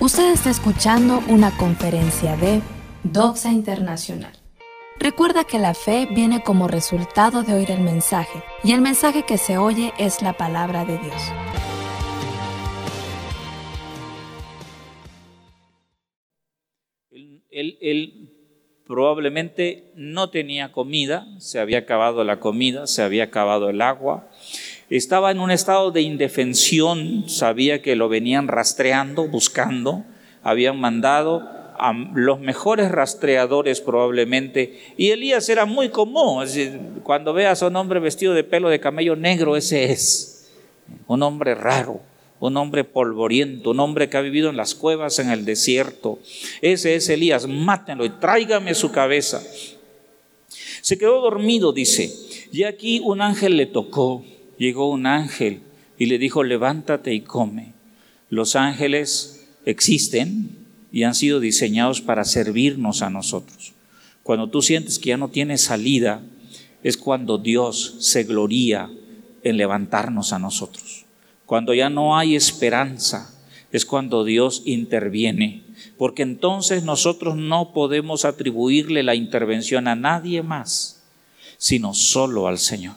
Usted 0.00 0.32
está 0.32 0.48
escuchando 0.48 1.22
una 1.28 1.54
conferencia 1.58 2.34
de 2.34 2.62
Doxa 3.04 3.52
Internacional. 3.52 4.32
Recuerda 4.98 5.44
que 5.44 5.58
la 5.58 5.74
fe 5.74 6.08
viene 6.10 6.42
como 6.42 6.68
resultado 6.68 7.42
de 7.42 7.52
oír 7.52 7.70
el 7.70 7.82
mensaje, 7.82 8.42
y 8.64 8.72
el 8.72 8.80
mensaje 8.80 9.24
que 9.24 9.36
se 9.36 9.58
oye 9.58 9.92
es 9.98 10.22
la 10.22 10.32
palabra 10.32 10.86
de 10.86 10.96
Dios. 10.96 11.22
Él, 17.50 17.76
él, 17.82 18.30
probablemente 18.86 19.92
no 19.96 20.30
tenía 20.30 20.72
comida, 20.72 21.26
se 21.38 21.60
había 21.60 21.78
acabado 21.78 22.24
la 22.24 22.40
comida, 22.40 22.86
se 22.86 23.02
había 23.02 23.24
acabado 23.24 23.68
el 23.68 23.82
agua, 23.82 24.30
estaba 24.96 25.30
en 25.30 25.38
un 25.38 25.52
estado 25.52 25.92
de 25.92 26.02
indefensión, 26.02 27.28
sabía 27.28 27.80
que 27.80 27.94
lo 27.94 28.08
venían 28.08 28.48
rastreando, 28.48 29.28
buscando, 29.28 30.04
habían 30.42 30.80
mandado 30.80 31.48
a 31.78 31.92
los 32.14 32.40
mejores 32.40 32.90
rastreadores 32.90 33.80
probablemente, 33.80 34.80
y 34.96 35.10
Elías 35.10 35.48
era 35.48 35.64
muy 35.64 35.90
común, 35.90 36.44
cuando 37.04 37.32
veas 37.32 37.62
a 37.62 37.68
un 37.68 37.76
hombre 37.76 38.00
vestido 38.00 38.34
de 38.34 38.44
pelo 38.44 38.68
de 38.68 38.80
camello 38.80 39.16
negro, 39.16 39.56
ese 39.56 39.92
es, 39.92 40.50
un 41.06 41.22
hombre 41.22 41.54
raro, 41.54 42.00
un 42.40 42.56
hombre 42.56 42.84
polvoriento, 42.84 43.70
un 43.70 43.80
hombre 43.80 44.08
que 44.08 44.16
ha 44.16 44.22
vivido 44.22 44.50
en 44.50 44.56
las 44.56 44.74
cuevas 44.74 45.20
en 45.20 45.30
el 45.30 45.44
desierto, 45.44 46.18
ese 46.62 46.96
es 46.96 47.08
Elías, 47.08 47.46
mátenlo 47.46 48.04
y 48.04 48.10
tráigame 48.10 48.74
su 48.74 48.90
cabeza. 48.90 49.40
Se 50.82 50.98
quedó 50.98 51.20
dormido, 51.20 51.72
dice, 51.72 52.12
y 52.50 52.64
aquí 52.64 53.00
un 53.04 53.20
ángel 53.20 53.56
le 53.56 53.66
tocó 53.66 54.24
llegó 54.60 54.90
un 54.90 55.06
ángel 55.06 55.62
y 55.98 56.06
le 56.06 56.18
dijo, 56.18 56.44
levántate 56.44 57.14
y 57.14 57.22
come. 57.22 57.72
Los 58.28 58.56
ángeles 58.56 59.48
existen 59.64 60.50
y 60.92 61.04
han 61.04 61.14
sido 61.14 61.40
diseñados 61.40 62.02
para 62.02 62.24
servirnos 62.24 63.00
a 63.00 63.08
nosotros. 63.08 63.72
Cuando 64.22 64.50
tú 64.50 64.60
sientes 64.60 64.98
que 64.98 65.08
ya 65.08 65.16
no 65.16 65.28
tienes 65.28 65.62
salida, 65.62 66.20
es 66.82 66.98
cuando 66.98 67.38
Dios 67.38 67.96
se 68.00 68.24
gloría 68.24 68.90
en 69.42 69.56
levantarnos 69.56 70.34
a 70.34 70.38
nosotros. 70.38 71.06
Cuando 71.46 71.72
ya 71.72 71.88
no 71.88 72.18
hay 72.18 72.36
esperanza, 72.36 73.34
es 73.72 73.86
cuando 73.86 74.24
Dios 74.24 74.62
interviene, 74.66 75.62
porque 75.96 76.22
entonces 76.22 76.84
nosotros 76.84 77.34
no 77.34 77.72
podemos 77.72 78.26
atribuirle 78.26 79.04
la 79.04 79.14
intervención 79.14 79.88
a 79.88 79.96
nadie 79.96 80.42
más, 80.42 81.02
sino 81.56 81.94
solo 81.94 82.46
al 82.46 82.58
Señor 82.58 82.96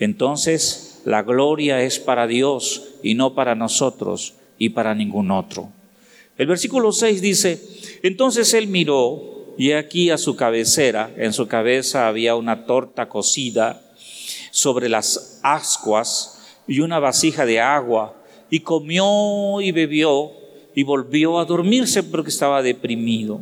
entonces 0.00 1.02
la 1.04 1.22
gloria 1.22 1.82
es 1.82 1.98
para 1.98 2.26
Dios 2.26 2.88
y 3.02 3.14
no 3.14 3.34
para 3.34 3.54
nosotros 3.54 4.34
y 4.58 4.70
para 4.70 4.94
ningún 4.94 5.30
otro. 5.30 5.70
El 6.36 6.46
versículo 6.46 6.92
6 6.92 7.20
dice, 7.20 7.62
entonces 8.02 8.52
él 8.54 8.66
miró 8.66 9.54
y 9.56 9.72
aquí 9.72 10.10
a 10.10 10.18
su 10.18 10.36
cabecera, 10.36 11.12
en 11.16 11.32
su 11.32 11.46
cabeza 11.46 12.08
había 12.08 12.34
una 12.34 12.64
torta 12.64 13.08
cocida 13.08 13.82
sobre 14.50 14.88
las 14.88 15.38
ascuas 15.42 16.56
y 16.66 16.80
una 16.80 16.98
vasija 16.98 17.44
de 17.44 17.60
agua, 17.60 18.16
y 18.48 18.60
comió 18.60 19.60
y 19.60 19.70
bebió 19.72 20.32
y 20.74 20.82
volvió 20.82 21.38
a 21.38 21.44
dormirse 21.44 22.02
porque 22.02 22.30
estaba 22.30 22.62
deprimido. 22.62 23.40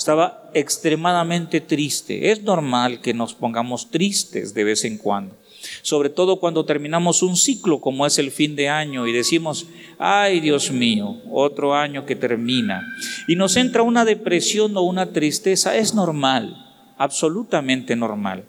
Estaba 0.00 0.48
extremadamente 0.54 1.60
triste. 1.60 2.30
Es 2.30 2.42
normal 2.42 3.02
que 3.02 3.12
nos 3.12 3.34
pongamos 3.34 3.90
tristes 3.90 4.54
de 4.54 4.64
vez 4.64 4.86
en 4.86 4.96
cuando, 4.96 5.36
sobre 5.82 6.08
todo 6.08 6.40
cuando 6.40 6.64
terminamos 6.64 7.22
un 7.22 7.36
ciclo 7.36 7.82
como 7.82 8.06
es 8.06 8.18
el 8.18 8.30
fin 8.30 8.56
de 8.56 8.70
año 8.70 9.06
y 9.06 9.12
decimos, 9.12 9.66
ay 9.98 10.40
Dios 10.40 10.70
mío, 10.70 11.16
otro 11.30 11.74
año 11.74 12.06
que 12.06 12.16
termina. 12.16 12.80
Y 13.28 13.36
nos 13.36 13.58
entra 13.58 13.82
una 13.82 14.06
depresión 14.06 14.74
o 14.74 14.80
una 14.80 15.12
tristeza. 15.12 15.76
Es 15.76 15.92
normal, 15.92 16.56
absolutamente 16.96 17.94
normal. 17.94 18.46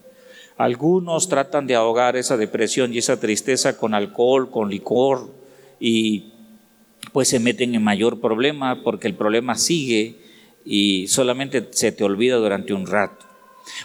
Algunos 0.55 1.27
tratan 1.27 1.67
de 1.67 1.75
ahogar 1.75 2.15
esa 2.15 2.37
depresión 2.37 2.93
y 2.93 2.99
esa 2.99 3.19
tristeza 3.19 3.75
con 3.75 3.93
alcohol, 3.93 4.49
con 4.51 4.69
licor 4.69 5.29
y 5.81 6.31
pues 7.11 7.27
se 7.27 7.41
meten 7.41 7.75
en 7.75 7.83
mayor 7.83 8.21
problema 8.21 8.83
porque 8.83 9.09
el 9.09 9.15
problema 9.15 9.55
sigue 9.55 10.30
y 10.65 11.07
solamente 11.07 11.67
se 11.71 11.91
te 11.91 12.03
olvida 12.03 12.37
durante 12.37 12.73
un 12.73 12.85
rato. 12.85 13.25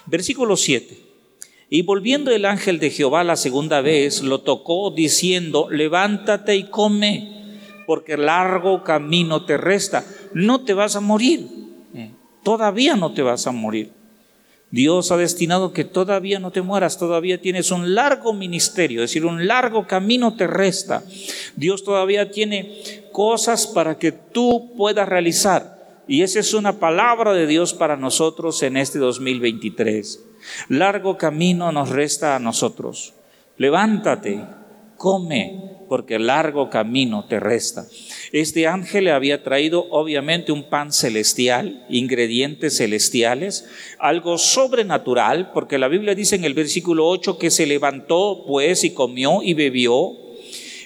Versículo 0.06 0.56
7. 0.56 1.06
Y 1.68 1.82
volviendo 1.82 2.30
el 2.30 2.44
ángel 2.44 2.78
de 2.78 2.90
Jehová 2.90 3.24
la 3.24 3.36
segunda 3.36 3.80
vez, 3.80 4.22
lo 4.22 4.42
tocó 4.42 4.90
diciendo, 4.90 5.68
levántate 5.68 6.54
y 6.54 6.70
come, 6.70 7.62
porque 7.86 8.16
largo 8.16 8.84
camino 8.84 9.44
te 9.44 9.56
resta. 9.56 10.04
No 10.32 10.64
te 10.64 10.74
vas 10.74 10.94
a 10.94 11.00
morir, 11.00 11.48
eh, 11.94 12.12
todavía 12.44 12.94
no 12.94 13.12
te 13.12 13.22
vas 13.22 13.46
a 13.46 13.52
morir. 13.52 13.90
Dios 14.70 15.10
ha 15.10 15.16
destinado 15.16 15.72
que 15.72 15.84
todavía 15.84 16.38
no 16.38 16.50
te 16.50 16.60
mueras, 16.60 16.98
todavía 16.98 17.40
tienes 17.40 17.70
un 17.70 17.94
largo 17.94 18.32
ministerio, 18.32 19.02
es 19.02 19.10
decir, 19.10 19.24
un 19.24 19.46
largo 19.46 19.86
camino 19.86 20.36
te 20.36 20.46
resta. 20.46 21.04
Dios 21.54 21.84
todavía 21.84 22.30
tiene 22.30 22.80
cosas 23.12 23.66
para 23.66 23.98
que 23.98 24.12
tú 24.12 24.72
puedas 24.76 25.08
realizar. 25.08 25.75
Y 26.08 26.22
esa 26.22 26.38
es 26.38 26.54
una 26.54 26.78
palabra 26.78 27.32
de 27.32 27.46
Dios 27.46 27.74
para 27.74 27.96
nosotros 27.96 28.62
en 28.62 28.76
este 28.76 28.98
2023. 28.98 30.24
Largo 30.68 31.18
camino 31.18 31.72
nos 31.72 31.88
resta 31.88 32.36
a 32.36 32.38
nosotros. 32.38 33.14
Levántate, 33.56 34.40
come, 34.96 35.76
porque 35.88 36.18
largo 36.18 36.70
camino 36.70 37.26
te 37.26 37.40
resta. 37.40 37.86
Este 38.32 38.68
ángel 38.68 39.04
le 39.04 39.12
había 39.12 39.42
traído 39.42 39.86
obviamente 39.90 40.52
un 40.52 40.68
pan 40.68 40.92
celestial, 40.92 41.84
ingredientes 41.88 42.76
celestiales, 42.76 43.66
algo 43.98 44.38
sobrenatural, 44.38 45.50
porque 45.52 45.78
la 45.78 45.88
Biblia 45.88 46.14
dice 46.14 46.36
en 46.36 46.44
el 46.44 46.54
versículo 46.54 47.08
8 47.08 47.38
que 47.38 47.50
se 47.50 47.66
levantó 47.66 48.44
pues 48.46 48.84
y 48.84 48.90
comió 48.94 49.42
y 49.42 49.54
bebió, 49.54 50.12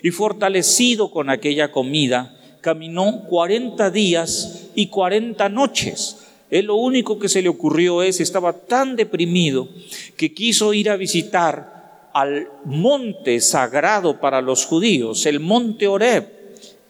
y 0.03 0.11
fortalecido 0.13 1.11
con 1.11 1.29
aquella 1.29 1.73
comida, 1.73 2.37
caminó 2.63 3.25
40 3.27 3.91
días 3.91 4.60
y 4.75 4.87
40 4.87 5.49
noches. 5.49 6.19
Él 6.51 6.67
lo 6.67 6.77
único 6.77 7.19
que 7.19 7.29
se 7.29 7.43
le 7.43 7.49
ocurrió 7.49 8.03
es, 8.03 8.21
estaba 8.21 8.53
tan 8.53 8.97
deprimido 8.97 9.69
que 10.17 10.35
quiso 10.35 10.75
ir 10.75 10.91
a 10.91 10.97
visitar 10.97 12.11
al 12.13 12.49
monte 12.65 13.41
sagrado 13.41 14.21
para 14.21 14.41
los 14.41 14.67
judíos, 14.67 15.27
el 15.27 15.39
monte 15.39 15.87
Oreb 15.87 16.27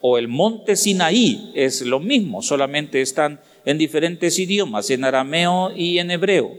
o 0.01 0.17
el 0.17 0.27
monte 0.27 0.75
Sinaí, 0.75 1.51
es 1.53 1.81
lo 1.81 1.99
mismo, 1.99 2.41
solamente 2.41 3.01
están 3.01 3.39
en 3.65 3.77
diferentes 3.77 4.39
idiomas, 4.39 4.89
en 4.89 5.03
arameo 5.03 5.71
y 5.75 5.99
en 5.99 6.09
hebreo. 6.09 6.51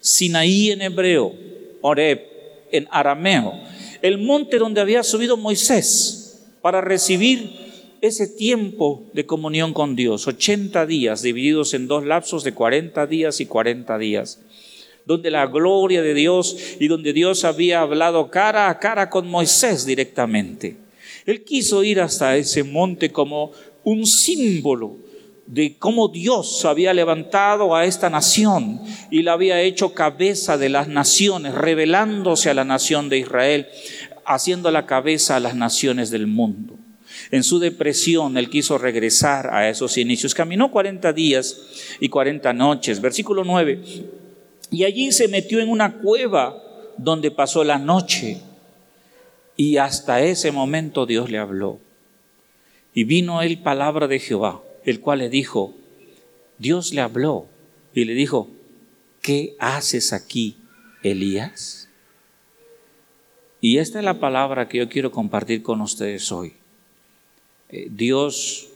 Sinaí 0.00 0.72
en 0.72 0.82
hebreo, 0.82 1.32
Oreb 1.82 2.20
en 2.72 2.88
arameo, 2.90 3.54
el 4.02 4.18
monte 4.18 4.58
donde 4.58 4.80
había 4.80 5.04
subido 5.04 5.36
Moisés 5.36 6.42
para 6.60 6.80
recibir 6.80 7.63
ese 8.04 8.28
tiempo 8.28 9.04
de 9.14 9.24
comunión 9.24 9.72
con 9.72 9.96
Dios, 9.96 10.26
80 10.26 10.84
días 10.86 11.22
divididos 11.22 11.72
en 11.72 11.88
dos 11.88 12.04
lapsos 12.04 12.44
de 12.44 12.52
40 12.52 13.06
días 13.06 13.40
y 13.40 13.46
40 13.46 13.96
días, 13.98 14.40
donde 15.06 15.30
la 15.30 15.46
gloria 15.46 16.02
de 16.02 16.12
Dios 16.12 16.56
y 16.78 16.88
donde 16.88 17.12
Dios 17.12 17.44
había 17.44 17.80
hablado 17.80 18.30
cara 18.30 18.68
a 18.68 18.78
cara 18.78 19.08
con 19.08 19.28
Moisés 19.28 19.86
directamente. 19.86 20.76
Él 21.24 21.44
quiso 21.44 21.82
ir 21.82 22.00
hasta 22.00 22.36
ese 22.36 22.62
monte 22.62 23.10
como 23.10 23.52
un 23.84 24.06
símbolo 24.06 24.96
de 25.46 25.76
cómo 25.78 26.08
Dios 26.08 26.64
había 26.66 26.92
levantado 26.92 27.74
a 27.74 27.86
esta 27.86 28.10
nación 28.10 28.80
y 29.10 29.22
la 29.22 29.32
había 29.32 29.60
hecho 29.62 29.94
cabeza 29.94 30.58
de 30.58 30.68
las 30.68 30.88
naciones, 30.88 31.54
revelándose 31.54 32.50
a 32.50 32.54
la 32.54 32.64
nación 32.64 33.08
de 33.08 33.18
Israel, 33.18 33.66
haciendo 34.26 34.70
la 34.70 34.86
cabeza 34.86 35.36
a 35.36 35.40
las 35.40 35.54
naciones 35.54 36.10
del 36.10 36.26
mundo. 36.26 36.83
En 37.30 37.42
su 37.42 37.58
depresión, 37.58 38.36
él 38.36 38.50
quiso 38.50 38.78
regresar 38.78 39.52
a 39.52 39.68
esos 39.68 39.96
inicios. 39.98 40.34
Caminó 40.34 40.70
40 40.70 41.12
días 41.12 41.96
y 42.00 42.08
40 42.08 42.52
noches. 42.52 43.00
Versículo 43.00 43.44
9. 43.44 43.80
Y 44.70 44.84
allí 44.84 45.12
se 45.12 45.28
metió 45.28 45.60
en 45.60 45.70
una 45.70 45.98
cueva 45.98 46.60
donde 46.96 47.30
pasó 47.30 47.64
la 47.64 47.78
noche. 47.78 48.40
Y 49.56 49.76
hasta 49.76 50.20
ese 50.22 50.52
momento 50.52 51.06
Dios 51.06 51.30
le 51.30 51.38
habló. 51.38 51.78
Y 52.92 53.04
vino 53.04 53.42
él 53.42 53.58
palabra 53.58 54.06
de 54.06 54.18
Jehová, 54.18 54.62
el 54.84 55.00
cual 55.00 55.20
le 55.20 55.28
dijo, 55.28 55.74
Dios 56.58 56.92
le 56.92 57.00
habló 57.00 57.46
y 57.92 58.04
le 58.04 58.14
dijo, 58.14 58.48
¿qué 59.20 59.56
haces 59.58 60.12
aquí, 60.12 60.56
Elías? 61.02 61.88
Y 63.60 63.78
esta 63.78 63.98
es 63.98 64.04
la 64.04 64.20
palabra 64.20 64.68
que 64.68 64.78
yo 64.78 64.88
quiero 64.88 65.10
compartir 65.10 65.62
con 65.62 65.80
ustedes 65.80 66.30
hoy. 66.30 66.54
Eh, 67.70 67.88
Dios 67.90 68.68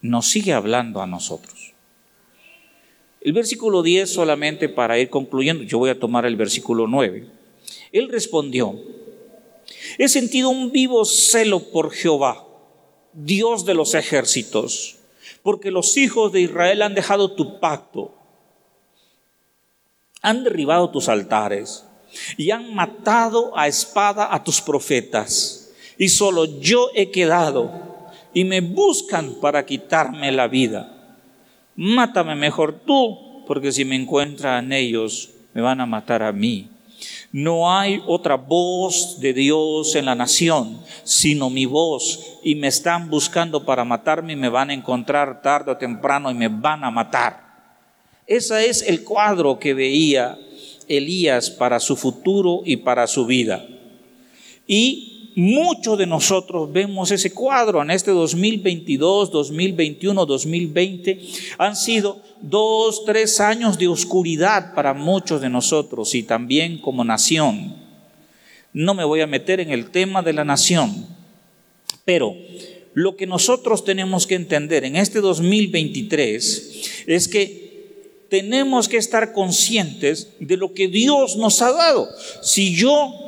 nos 0.00 0.26
sigue 0.26 0.52
hablando 0.52 1.02
a 1.02 1.06
nosotros. 1.06 1.74
El 3.20 3.32
versículo 3.32 3.82
10 3.82 4.08
solamente 4.08 4.68
para 4.68 4.98
ir 4.98 5.10
concluyendo, 5.10 5.64
yo 5.64 5.78
voy 5.78 5.90
a 5.90 5.98
tomar 5.98 6.26
el 6.26 6.36
versículo 6.36 6.86
9. 6.86 7.26
Él 7.90 8.08
respondió, 8.08 8.80
he 9.98 10.08
sentido 10.08 10.48
un 10.48 10.70
vivo 10.70 11.04
celo 11.04 11.70
por 11.72 11.90
Jehová, 11.90 12.46
Dios 13.12 13.64
de 13.64 13.74
los 13.74 13.94
ejércitos, 13.94 14.98
porque 15.42 15.70
los 15.70 15.96
hijos 15.96 16.32
de 16.32 16.42
Israel 16.42 16.82
han 16.82 16.94
dejado 16.94 17.32
tu 17.32 17.58
pacto, 17.58 18.14
han 20.22 20.44
derribado 20.44 20.90
tus 20.90 21.08
altares 21.08 21.84
y 22.36 22.50
han 22.50 22.74
matado 22.74 23.56
a 23.58 23.66
espada 23.66 24.32
a 24.32 24.44
tus 24.44 24.60
profetas, 24.60 25.72
y 25.98 26.10
solo 26.10 26.60
yo 26.60 26.90
he 26.94 27.10
quedado, 27.10 27.85
y 28.36 28.44
me 28.44 28.60
buscan 28.60 29.36
para 29.40 29.64
quitarme 29.64 30.30
la 30.30 30.46
vida. 30.46 30.92
Mátame 31.74 32.34
mejor 32.34 32.82
tú, 32.84 33.42
porque 33.46 33.72
si 33.72 33.86
me 33.86 33.96
encuentran 33.96 34.74
ellos, 34.74 35.30
me 35.54 35.62
van 35.62 35.80
a 35.80 35.86
matar 35.86 36.22
a 36.22 36.32
mí. 36.32 36.68
No 37.32 37.72
hay 37.72 38.02
otra 38.06 38.34
voz 38.34 39.20
de 39.20 39.32
Dios 39.32 39.94
en 39.94 40.04
la 40.04 40.14
nación, 40.14 40.82
sino 41.02 41.48
mi 41.48 41.64
voz. 41.64 42.38
Y 42.42 42.56
me 42.56 42.66
están 42.66 43.08
buscando 43.08 43.64
para 43.64 43.86
matarme 43.86 44.34
y 44.34 44.36
me 44.36 44.50
van 44.50 44.68
a 44.68 44.74
encontrar 44.74 45.40
tarde 45.40 45.70
o 45.70 45.78
temprano 45.78 46.30
y 46.30 46.34
me 46.34 46.48
van 46.48 46.84
a 46.84 46.90
matar. 46.90 47.40
Ese 48.26 48.68
es 48.68 48.82
el 48.82 49.02
cuadro 49.02 49.58
que 49.58 49.72
veía 49.72 50.36
Elías 50.88 51.48
para 51.48 51.80
su 51.80 51.96
futuro 51.96 52.60
y 52.66 52.76
para 52.76 53.06
su 53.06 53.24
vida. 53.24 53.66
Y 54.66 55.15
muchos 55.36 55.98
de 55.98 56.06
nosotros 56.06 56.72
vemos 56.72 57.10
ese 57.10 57.30
cuadro 57.30 57.82
en 57.82 57.90
este 57.90 58.10
2022, 58.10 59.30
2021, 59.30 60.26
2020. 60.26 61.20
Han 61.58 61.76
sido 61.76 62.22
dos, 62.40 63.04
tres 63.04 63.38
años 63.38 63.78
de 63.78 63.86
oscuridad 63.86 64.74
para 64.74 64.94
muchos 64.94 65.42
de 65.42 65.50
nosotros 65.50 66.14
y 66.14 66.22
también 66.22 66.78
como 66.78 67.04
nación. 67.04 67.76
No 68.72 68.94
me 68.94 69.04
voy 69.04 69.20
a 69.20 69.26
meter 69.26 69.60
en 69.60 69.70
el 69.70 69.90
tema 69.90 70.22
de 70.22 70.32
la 70.32 70.44
nación, 70.44 71.06
pero 72.06 72.34
lo 72.94 73.14
que 73.16 73.26
nosotros 73.26 73.84
tenemos 73.84 74.26
que 74.26 74.36
entender 74.36 74.84
en 74.84 74.96
este 74.96 75.20
2023 75.20 77.04
es 77.06 77.28
que 77.28 77.66
tenemos 78.30 78.88
que 78.88 78.96
estar 78.96 79.34
conscientes 79.34 80.32
de 80.40 80.56
lo 80.56 80.72
que 80.72 80.88
Dios 80.88 81.36
nos 81.36 81.60
ha 81.60 81.72
dado. 81.72 82.08
Si 82.40 82.74
yo 82.74 83.25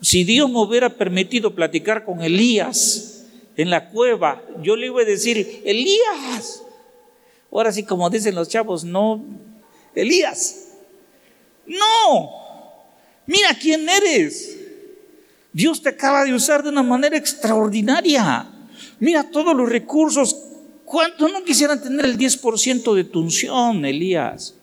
si 0.00 0.24
Dios 0.24 0.50
me 0.50 0.60
hubiera 0.60 0.90
permitido 0.90 1.54
platicar 1.54 2.04
con 2.04 2.22
Elías 2.22 3.24
en 3.56 3.70
la 3.70 3.88
cueva, 3.90 4.42
yo 4.62 4.76
le 4.76 4.86
iba 4.86 5.00
a 5.00 5.04
decir, 5.04 5.62
Elías. 5.64 6.62
Ahora 7.50 7.72
sí, 7.72 7.84
como 7.84 8.10
dicen 8.10 8.34
los 8.34 8.48
chavos, 8.48 8.84
no, 8.84 9.24
Elías. 9.94 10.68
No, 11.66 12.30
mira 13.26 13.56
quién 13.60 13.88
eres. 13.88 14.58
Dios 15.52 15.82
te 15.82 15.88
acaba 15.88 16.24
de 16.24 16.34
usar 16.34 16.62
de 16.62 16.68
una 16.68 16.82
manera 16.82 17.16
extraordinaria. 17.16 18.46
Mira 19.00 19.30
todos 19.30 19.56
los 19.56 19.68
recursos. 19.68 20.36
¿Cuántos 20.84 21.32
no 21.32 21.42
quisieran 21.42 21.82
tener 21.82 22.04
el 22.04 22.18
10% 22.18 22.94
de 22.94 23.04
tu 23.04 23.20
unción, 23.20 23.84
Elías? 23.84 24.54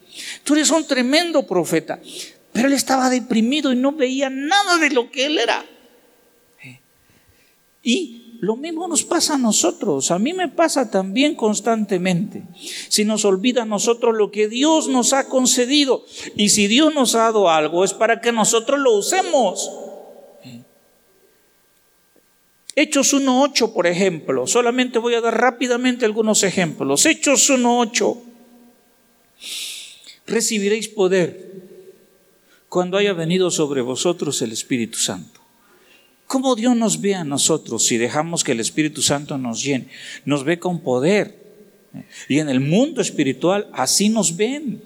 Tú 0.43 0.53
eres 0.53 0.69
un 0.69 0.85
tremendo 0.85 1.45
profeta. 1.45 1.99
Pero 2.53 2.67
él 2.67 2.73
estaba 2.73 3.09
deprimido 3.09 3.73
y 3.73 3.75
no 3.75 3.91
veía 3.91 4.29
nada 4.29 4.77
de 4.77 4.91
lo 4.91 5.11
que 5.11 5.25
él 5.25 5.39
era. 5.39 5.65
Y 7.81 8.37
lo 8.39 8.55
mismo 8.55 8.87
nos 8.87 9.03
pasa 9.03 9.35
a 9.35 9.37
nosotros, 9.37 10.11
a 10.11 10.19
mí 10.19 10.33
me 10.33 10.49
pasa 10.49 10.91
también 10.91 11.33
constantemente. 11.33 12.43
Si 12.89 13.05
nos 13.05 13.25
olvida 13.25 13.63
a 13.63 13.65
nosotros 13.65 14.15
lo 14.15 14.31
que 14.31 14.47
Dios 14.47 14.87
nos 14.87 15.13
ha 15.13 15.29
concedido 15.29 16.05
y 16.35 16.49
si 16.49 16.67
Dios 16.67 16.93
nos 16.93 17.15
ha 17.15 17.19
dado 17.19 17.49
algo 17.49 17.83
es 17.83 17.93
para 17.93 18.21
que 18.21 18.31
nosotros 18.31 18.79
lo 18.79 18.97
usemos. 18.97 19.71
Hechos 22.75 23.13
1.8, 23.13 23.71
por 23.71 23.87
ejemplo, 23.87 24.47
solamente 24.47 24.99
voy 24.99 25.13
a 25.13 25.21
dar 25.21 25.39
rápidamente 25.39 26.05
algunos 26.05 26.43
ejemplos. 26.43 27.05
Hechos 27.05 27.49
1.8, 27.49 28.17
recibiréis 30.25 30.87
poder 30.87 31.72
cuando 32.73 32.97
haya 32.97 33.13
venido 33.13 33.51
sobre 33.51 33.81
vosotros 33.81 34.41
el 34.41 34.51
Espíritu 34.51 34.97
Santo. 34.97 35.41
¿Cómo 36.25 36.55
Dios 36.55 36.75
nos 36.75 36.99
ve 37.01 37.13
a 37.13 37.23
nosotros 37.23 37.85
si 37.85 37.97
dejamos 37.97 38.43
que 38.43 38.53
el 38.53 38.59
Espíritu 38.59 39.03
Santo 39.03 39.37
nos 39.37 39.61
llene? 39.61 39.89
Nos 40.25 40.43
ve 40.43 40.57
con 40.57 40.79
poder. 40.79 41.37
Y 42.27 42.39
en 42.39 42.49
el 42.49 42.61
mundo 42.61 42.99
espiritual 42.99 43.67
así 43.73 44.09
nos 44.09 44.37
ven. 44.37 44.81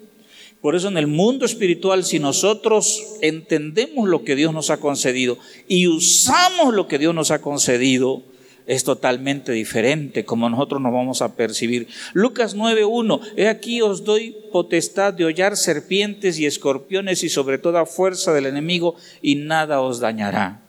Por 0.60 0.76
eso 0.76 0.90
en 0.90 0.98
el 0.98 1.08
mundo 1.08 1.46
espiritual, 1.46 2.04
si 2.04 2.20
nosotros 2.20 3.02
entendemos 3.22 4.10
lo 4.10 4.26
que 4.26 4.36
Dios 4.36 4.54
nos 4.54 4.70
ha 4.70 4.82
concedido 4.82 5.38
y 5.70 5.88
usamos 5.88 6.74
lo 6.74 6.90
que 6.90 7.00
Dios 7.00 7.16
nos 7.16 7.32
ha 7.32 7.40
concedido, 7.40 8.22
es 8.68 8.84
totalmente 8.84 9.54
diferente 9.54 10.26
como 10.26 10.50
nosotros 10.50 10.82
nos 10.82 10.94
vamos 10.94 11.22
a 11.22 11.36
percibir. 11.36 11.88
Lucas 12.14 12.56
9.1, 12.56 13.22
he 13.38 13.48
aquí 13.48 13.82
os 13.82 14.04
doy 14.04 14.36
potestad 14.52 15.14
de 15.14 15.26
hollar 15.26 15.56
serpientes 15.56 16.38
y 16.38 16.46
escorpiones 16.46 17.24
y 17.24 17.30
sobre 17.30 17.58
toda 17.58 17.86
fuerza 17.86 18.34
del 18.34 18.46
enemigo 18.46 18.96
y 19.22 19.36
nada 19.36 19.82
os 19.82 20.00
dañará. 20.00 20.62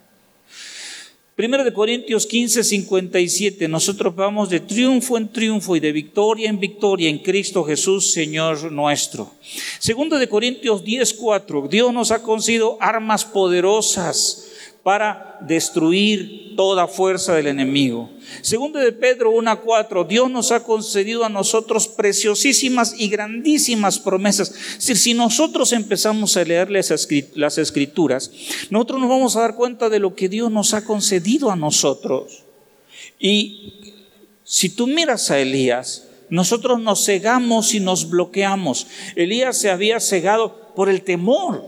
Primero 1.35 1.63
de 1.63 1.73
Corintios 1.73 2.27
15, 2.27 2.65
57, 2.65 3.69
nosotros 3.69 4.15
vamos 4.17 4.51
de 4.51 4.59
triunfo 4.59 5.17
en 5.17 5.29
triunfo 5.29 5.77
y 5.77 5.81
de 5.81 5.93
victoria 5.93 6.49
en 6.49 6.59
victoria 6.59 7.09
en 7.09 7.19
Cristo 7.19 7.63
Jesús, 7.63 8.11
Señor 8.11 8.73
nuestro. 8.73 9.31
Segundo 9.79 10.19
de 10.19 10.29
Corintios 10.29 10.83
10, 10.83 11.15
4, 11.15 11.69
Dios 11.69 11.93
nos 11.93 12.11
ha 12.11 12.25
concedido 12.25 12.77
armas 12.81 13.25
poderosas 13.25 14.48
para 14.89 15.37
destruir 15.43 16.55
toda 16.57 16.89
fuerza 16.89 17.35
del 17.35 17.49
enemigo. 17.49 18.09
Segundo 18.41 18.79
de 18.79 18.91
Pedro 18.93 19.35
1.4, 19.35 20.07
Dios 20.07 20.31
nos 20.31 20.51
ha 20.51 20.65
concedido 20.65 21.27
a 21.27 21.29
nosotros 21.29 21.89
preciosísimas 21.89 22.95
y 22.97 23.11
grandísimas 23.11 23.99
promesas. 23.99 24.51
si 24.79 25.13
nosotros 25.13 25.75
empezamos 25.75 26.39
a 26.39 26.45
leer 26.45 26.71
las 26.71 27.59
escrituras, 27.59 28.31
nosotros 28.71 29.01
nos 29.01 29.11
vamos 29.11 29.37
a 29.37 29.43
dar 29.43 29.57
cuenta 29.57 29.91
de 29.91 29.99
lo 29.99 30.15
que 30.15 30.31
Dios 30.31 30.51
nos 30.51 30.73
ha 30.73 30.83
concedido 30.83 31.51
a 31.51 31.57
nosotros. 31.57 32.45
Y 33.21 33.75
si 34.43 34.71
tú 34.71 34.87
miras 34.87 35.31
a 35.31 35.39
Elías, 35.39 36.09
nosotros 36.31 36.81
nos 36.81 37.05
cegamos 37.05 37.75
y 37.75 37.81
nos 37.81 38.09
bloqueamos. 38.09 38.87
Elías 39.17 39.59
se 39.59 39.69
había 39.69 40.01
cegado 40.01 40.73
por 40.75 40.89
el 40.89 41.03
temor. 41.03 41.63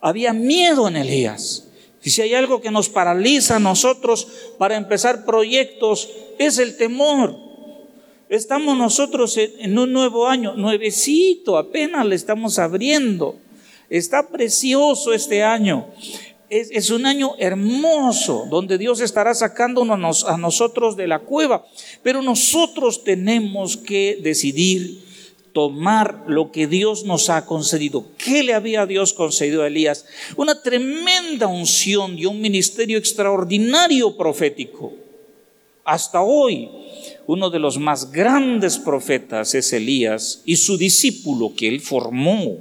Había 0.00 0.32
miedo 0.32 0.88
en 0.88 0.96
Elías. 0.96 1.64
Y 2.04 2.10
si 2.10 2.20
hay 2.20 2.34
algo 2.34 2.60
que 2.60 2.70
nos 2.70 2.90
paraliza 2.90 3.56
a 3.56 3.60
nosotros 3.60 4.28
para 4.58 4.76
empezar 4.76 5.24
proyectos, 5.24 6.10
es 6.38 6.58
el 6.58 6.76
temor. 6.76 7.34
Estamos 8.28 8.76
nosotros 8.76 9.36
en 9.38 9.78
un 9.78 9.92
nuevo 9.92 10.28
año, 10.28 10.54
nuevecito, 10.54 11.56
apenas 11.56 12.04
le 12.04 12.14
estamos 12.14 12.58
abriendo. 12.58 13.36
Está 13.88 14.28
precioso 14.28 15.14
este 15.14 15.42
año. 15.42 15.86
Es, 16.50 16.90
un 16.90 17.06
año 17.06 17.32
hermoso 17.38 18.46
donde 18.50 18.78
Dios 18.78 19.00
estará 19.00 19.34
sacándonos 19.34 20.24
a 20.24 20.36
nosotros 20.36 20.96
de 20.96 21.08
la 21.08 21.20
cueva. 21.20 21.64
Pero 22.02 22.22
nosotros 22.22 23.02
tenemos 23.02 23.76
que 23.76 24.18
decidir 24.22 25.02
tomar 25.54 26.24
lo 26.26 26.50
que 26.50 26.66
Dios 26.66 27.04
nos 27.04 27.30
ha 27.30 27.46
concedido. 27.46 28.04
¿Qué 28.18 28.42
le 28.42 28.54
había 28.54 28.84
Dios 28.86 29.14
concedido 29.14 29.62
a 29.62 29.68
Elías? 29.68 30.04
Una 30.36 30.60
tremenda 30.60 31.46
unción 31.46 32.18
y 32.18 32.26
un 32.26 32.40
ministerio 32.40 32.98
extraordinario 32.98 34.16
profético. 34.16 34.92
Hasta 35.84 36.22
hoy, 36.22 36.68
uno 37.26 37.50
de 37.50 37.60
los 37.60 37.78
más 37.78 38.10
grandes 38.10 38.78
profetas 38.78 39.54
es 39.54 39.72
Elías 39.72 40.42
y 40.44 40.56
su 40.56 40.76
discípulo 40.76 41.54
que 41.56 41.68
él 41.68 41.80
formó 41.80 42.58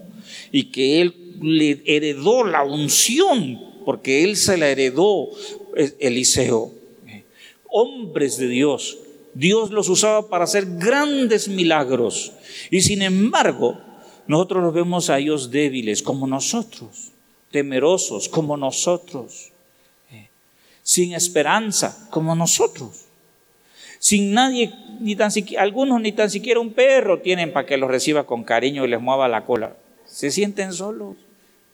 y 0.52 0.66
que 0.66 1.02
él 1.02 1.16
le 1.42 1.82
heredó 1.86 2.44
la 2.44 2.64
unción, 2.64 3.60
porque 3.86 4.24
él 4.24 4.38
se 4.38 4.56
la 4.56 4.70
heredó 4.70 5.30
eh, 5.76 5.94
Eliseo. 6.00 6.72
Hombres 7.70 8.38
de 8.38 8.48
Dios, 8.50 9.00
Dios 9.34 9.72
los 9.72 9.90
usaba 9.90 10.30
para 10.30 10.44
hacer 10.44 10.66
grandes 10.78 11.48
milagros. 11.48 12.34
Y 12.70 12.82
sin 12.82 13.02
embargo, 13.02 13.80
nosotros 14.28 14.64
los 14.64 14.74
vemos 14.74 15.10
a 15.10 15.20
ellos 15.20 15.52
débiles 15.52 16.02
como 16.02 16.28
nosotros, 16.28 17.12
temerosos 17.52 18.30
como 18.30 18.58
nosotros, 18.58 19.52
eh, 20.12 20.30
sin 20.82 21.14
esperanza 21.14 22.08
como 22.10 22.36
nosotros, 22.36 23.06
sin 24.00 24.34
nadie, 24.34 24.74
ni 25.00 25.16
tan 25.16 25.32
siquiera, 25.32 25.64
algunos 25.64 26.02
ni 26.02 26.12
tan 26.12 26.30
siquiera 26.30 26.60
un 26.60 26.74
perro 26.74 27.22
tienen 27.22 27.54
para 27.54 27.66
que 27.66 27.78
los 27.78 27.90
reciba 27.90 28.26
con 28.26 28.44
cariño 28.44 28.84
y 28.84 28.90
les 28.90 29.00
mueva 29.00 29.28
la 29.28 29.46
cola. 29.46 29.78
Se 30.06 30.30
sienten 30.30 30.74
solos, 30.74 31.16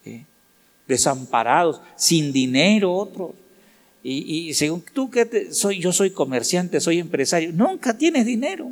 eh, 0.05 0.25
desamparados, 0.87 1.81
sin 1.95 2.31
dinero 2.31 2.93
otros. 2.93 3.31
Y, 4.01 4.53
según 4.53 4.81
tú 4.93 5.09
que 5.09 5.49
soy, 5.51 5.79
yo 5.79 5.91
soy 5.91 6.11
comerciante, 6.11 6.79
soy 6.79 6.99
empresario, 6.99 7.51
nunca 7.53 7.97
tienes 7.97 8.25
dinero 8.25 8.71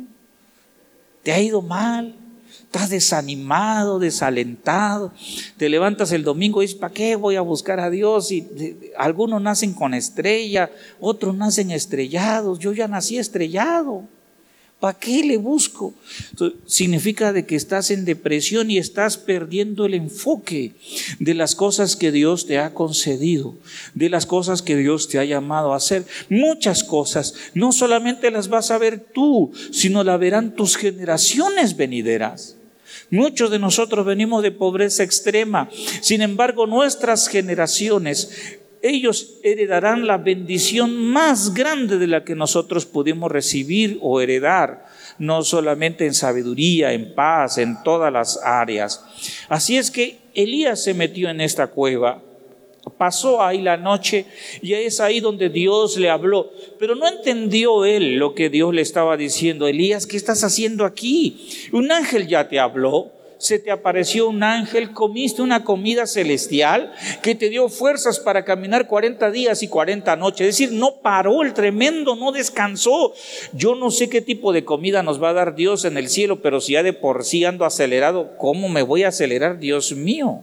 te 1.22 1.32
ha 1.32 1.40
ido 1.42 1.60
mal, 1.60 2.14
Estás 2.62 2.90
desanimado, 2.90 3.98
desalentado. 3.98 5.12
Te 5.56 5.68
levantas 5.70 6.12
el 6.12 6.22
domingo 6.22 6.62
y 6.62 6.66
dices, 6.66 6.78
¿para 6.78 6.92
qué 6.92 7.16
voy 7.16 7.36
a 7.36 7.40
buscar 7.40 7.80
a 7.80 7.88
Dios? 7.88 8.30
Y 8.30 8.46
algunos 8.96 9.40
nacen 9.40 9.72
con 9.72 9.94
estrella, 9.94 10.70
otros 11.00 11.34
nacen 11.34 11.70
estrellados. 11.70 12.58
Yo 12.58 12.74
ya 12.74 12.86
nací 12.86 13.16
estrellado. 13.16 14.04
¿Para 14.80 14.96
qué 14.96 15.24
le 15.24 15.38
busco? 15.38 15.92
significa 16.66 17.32
de 17.32 17.46
que 17.46 17.56
estás 17.56 17.90
en 17.90 18.04
depresión 18.04 18.70
y 18.70 18.78
estás 18.78 19.16
perdiendo 19.16 19.86
el 19.86 19.94
enfoque 19.94 20.74
de 21.18 21.34
las 21.34 21.56
cosas 21.56 21.96
que 21.96 22.12
Dios 22.12 22.46
te 22.46 22.58
ha 22.58 22.74
concedido, 22.74 23.56
de 23.94 24.08
las 24.08 24.24
cosas 24.24 24.62
que 24.62 24.76
Dios 24.76 25.08
te 25.08 25.18
ha 25.18 25.24
llamado 25.24 25.72
a 25.72 25.76
hacer. 25.76 26.04
Muchas 26.28 26.84
cosas, 26.84 27.34
no 27.54 27.72
solamente 27.72 28.30
las 28.30 28.48
vas 28.48 28.70
a 28.70 28.78
ver 28.78 29.00
tú, 29.00 29.50
sino 29.72 30.04
las 30.04 30.20
verán 30.20 30.54
tus 30.54 30.76
generaciones 30.76 31.76
venideras. 31.76 32.56
Muchos 33.10 33.50
de 33.50 33.58
nosotros 33.58 34.06
venimos 34.06 34.42
de 34.42 34.52
pobreza 34.52 35.02
extrema. 35.02 35.68
Sin 36.02 36.22
embargo, 36.22 36.66
nuestras 36.66 37.26
generaciones 37.28 38.58
ellos 38.82 39.38
heredarán 39.42 40.06
la 40.06 40.18
bendición 40.18 40.96
más 40.96 41.54
grande 41.54 41.98
de 41.98 42.06
la 42.06 42.24
que 42.24 42.34
nosotros 42.34 42.86
pudimos 42.86 43.30
recibir 43.30 43.98
o 44.00 44.20
heredar, 44.20 44.86
no 45.18 45.42
solamente 45.42 46.06
en 46.06 46.14
sabiduría, 46.14 46.92
en 46.92 47.14
paz, 47.14 47.58
en 47.58 47.82
todas 47.82 48.12
las 48.12 48.40
áreas. 48.42 49.04
Así 49.48 49.76
es 49.76 49.90
que 49.90 50.18
Elías 50.34 50.82
se 50.82 50.94
metió 50.94 51.28
en 51.28 51.40
esta 51.40 51.68
cueva, 51.68 52.22
pasó 52.96 53.42
ahí 53.42 53.60
la 53.60 53.76
noche 53.76 54.24
y 54.62 54.72
es 54.72 55.00
ahí 55.00 55.20
donde 55.20 55.48
Dios 55.50 55.98
le 55.98 56.08
habló, 56.08 56.50
pero 56.78 56.94
no 56.94 57.06
entendió 57.08 57.84
él 57.84 58.16
lo 58.16 58.34
que 58.34 58.48
Dios 58.48 58.72
le 58.72 58.82
estaba 58.82 59.16
diciendo. 59.16 59.66
Elías, 59.66 60.06
¿qué 60.06 60.16
estás 60.16 60.44
haciendo 60.44 60.84
aquí? 60.84 61.68
Un 61.72 61.90
ángel 61.92 62.26
ya 62.28 62.48
te 62.48 62.58
habló 62.58 63.17
se 63.38 63.58
te 63.58 63.70
apareció 63.70 64.28
un 64.28 64.42
ángel, 64.42 64.92
comiste 64.92 65.42
una 65.42 65.64
comida 65.64 66.06
celestial 66.06 66.92
que 67.22 67.34
te 67.34 67.48
dio 67.48 67.68
fuerzas 67.68 68.18
para 68.18 68.44
caminar 68.44 68.88
40 68.88 69.30
días 69.30 69.62
y 69.62 69.68
40 69.68 70.16
noches. 70.16 70.48
Es 70.48 70.58
decir, 70.58 70.72
no 70.72 70.96
paró 70.96 71.42
el 71.42 71.54
tremendo, 71.54 72.16
no 72.16 72.32
descansó. 72.32 73.14
Yo 73.52 73.76
no 73.76 73.90
sé 73.90 74.08
qué 74.08 74.20
tipo 74.20 74.52
de 74.52 74.64
comida 74.64 75.02
nos 75.02 75.22
va 75.22 75.30
a 75.30 75.34
dar 75.34 75.54
Dios 75.54 75.84
en 75.84 75.96
el 75.96 76.08
cielo, 76.08 76.42
pero 76.42 76.60
si 76.60 76.72
ya 76.72 76.82
de 76.82 76.92
por 76.92 77.24
sí 77.24 77.44
ando 77.44 77.64
acelerado, 77.64 78.36
¿cómo 78.36 78.68
me 78.68 78.82
voy 78.82 79.04
a 79.04 79.08
acelerar, 79.08 79.58
Dios 79.58 79.92
mío? 79.92 80.42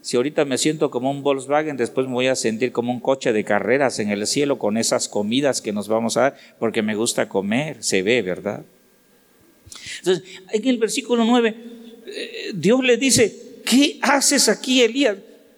Si 0.00 0.16
ahorita 0.16 0.44
me 0.44 0.56
siento 0.56 0.90
como 0.90 1.10
un 1.10 1.22
Volkswagen, 1.22 1.76
después 1.76 2.06
me 2.06 2.14
voy 2.14 2.28
a 2.28 2.36
sentir 2.36 2.72
como 2.72 2.92
un 2.92 3.00
coche 3.00 3.32
de 3.32 3.44
carreras 3.44 3.98
en 3.98 4.10
el 4.10 4.26
cielo 4.26 4.56
con 4.56 4.76
esas 4.76 5.08
comidas 5.08 5.60
que 5.60 5.72
nos 5.72 5.88
vamos 5.88 6.16
a 6.16 6.20
dar, 6.20 6.36
porque 6.58 6.80
me 6.80 6.94
gusta 6.94 7.28
comer, 7.28 7.82
se 7.82 8.02
ve, 8.02 8.22
¿verdad? 8.22 8.64
Entonces, 9.98 10.24
en 10.52 10.68
el 10.68 10.78
versículo 10.78 11.24
9, 11.24 11.56
Dios 12.54 12.82
le 12.82 12.96
dice, 12.96 13.60
¿qué 13.64 13.98
haces 14.02 14.48
aquí, 14.48 14.82
Elías? 14.82 15.16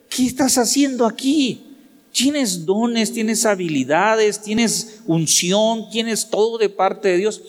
¿Qué 0.08 0.26
estás 0.26 0.58
haciendo 0.58 1.06
aquí? 1.06 1.62
Tienes 2.12 2.64
dones, 2.64 3.12
tienes 3.12 3.44
habilidades, 3.44 4.42
tienes 4.42 5.00
unción, 5.06 5.90
tienes 5.90 6.30
todo 6.30 6.58
de 6.58 6.68
parte 6.68 7.08
de 7.08 7.18
Dios. 7.18 7.42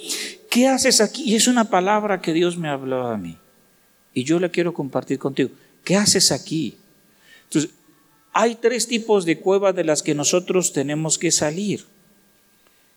¿Qué 0.50 0.68
haces 0.68 1.02
aquí? 1.02 1.24
Y 1.24 1.36
es 1.36 1.48
una 1.48 1.70
palabra 1.70 2.22
que 2.22 2.34
Dios 2.34 2.58
me 2.58 2.70
habló 2.70 3.08
a 3.08 3.18
mí. 3.18 3.38
Y 4.14 4.24
yo 4.24 4.40
la 4.40 4.50
quiero 4.50 4.74
compartir 4.74 5.18
contigo. 5.18 5.50
¿Qué 5.84 5.96
haces 5.96 6.32
aquí? 6.32 6.78
Entonces, 7.46 7.72
hay 8.34 8.56
tres 8.56 8.88
tipos 8.88 9.26
de 9.26 9.40
cuevas 9.40 9.76
de 9.76 9.84
las 9.84 10.04
que 10.04 10.14
nosotros 10.14 10.74
tenemos 10.74 11.18
que 11.18 11.32
salir. 11.32 11.86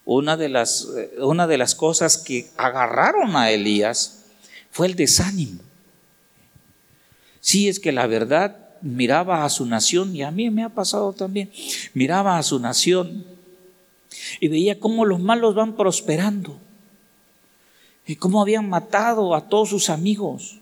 Una 0.04 0.37
de 0.37 0.49
las, 0.49 0.88
eh, 0.97 1.12
una 1.21 1.47
de 1.47 1.59
las 1.59 1.75
cosas 1.75 2.19
que 2.19 2.50
agarraron 2.57 3.37
a 3.37 3.50
Elías 3.50 4.25
fue 4.71 4.88
el 4.88 4.97
desánimo. 4.97 5.61
Sí, 7.43 7.69
es 7.69 7.81
que 7.81 7.91
la 7.91 8.07
verdad 8.07 8.57
miraba 8.83 9.45
a 9.45 9.51
su 9.51 9.67
nación, 9.67 10.15
y 10.15 10.23
a 10.23 10.31
mí 10.31 10.49
me 10.49 10.63
ha 10.63 10.69
pasado 10.69 11.13
también, 11.13 11.51
miraba 11.93 12.39
a 12.39 12.43
su 12.45 12.61
nación 12.61 13.25
y 14.41 14.47
veía 14.47 14.79
cómo 14.79 15.05
los 15.05 15.21
malos 15.21 15.55
van 15.57 15.75
prosperando 15.75 16.57
y 18.07 18.15
cómo 18.15 18.41
habían 18.41 18.69
matado 18.69 19.35
a 19.35 19.49
todos 19.49 19.71
sus 19.71 19.91
amigos 19.91 20.61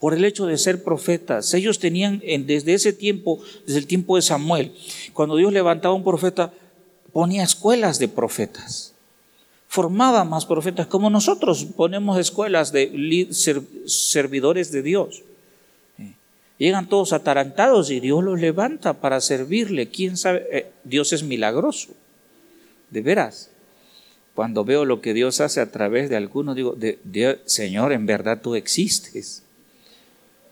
por 0.00 0.14
el 0.14 0.24
hecho 0.24 0.46
de 0.46 0.56
ser 0.56 0.82
profetas. 0.82 1.52
Ellos 1.52 1.78
tenían 1.78 2.22
desde 2.46 2.72
ese 2.72 2.94
tiempo, 2.94 3.38
desde 3.66 3.80
el 3.80 3.86
tiempo 3.86 4.16
de 4.16 4.22
Samuel, 4.22 4.74
cuando 5.12 5.36
Dios 5.36 5.52
levantaba 5.52 5.94
un 5.94 6.04
profeta, 6.04 6.50
ponía 7.12 7.42
escuelas 7.42 7.98
de 7.98 8.08
profetas, 8.08 8.94
formaba 9.68 10.24
más 10.24 10.46
profetas, 10.46 10.86
como 10.86 11.10
nosotros 11.10 11.66
ponemos 11.76 12.18
escuelas 12.18 12.72
de 12.72 13.28
servidores 13.86 14.72
de 14.72 14.82
Dios. 14.82 15.22
Llegan 16.58 16.88
todos 16.88 17.12
atarantados 17.12 17.90
y 17.90 18.00
Dios 18.00 18.24
los 18.24 18.40
levanta 18.40 18.94
para 18.94 19.20
servirle. 19.20 19.88
¿Quién 19.88 20.16
sabe? 20.16 20.46
Eh, 20.50 20.70
Dios 20.84 21.12
es 21.12 21.22
milagroso. 21.22 21.90
De 22.90 23.02
veras. 23.02 23.50
Cuando 24.34 24.64
veo 24.64 24.84
lo 24.84 25.00
que 25.00 25.14
Dios 25.14 25.40
hace 25.40 25.60
a 25.60 25.70
través 25.70 26.08
de 26.10 26.16
algunos, 26.16 26.56
digo, 26.56 26.76
Señor, 27.44 27.92
en 27.92 28.06
verdad 28.06 28.40
tú 28.42 28.54
existes. 28.54 29.42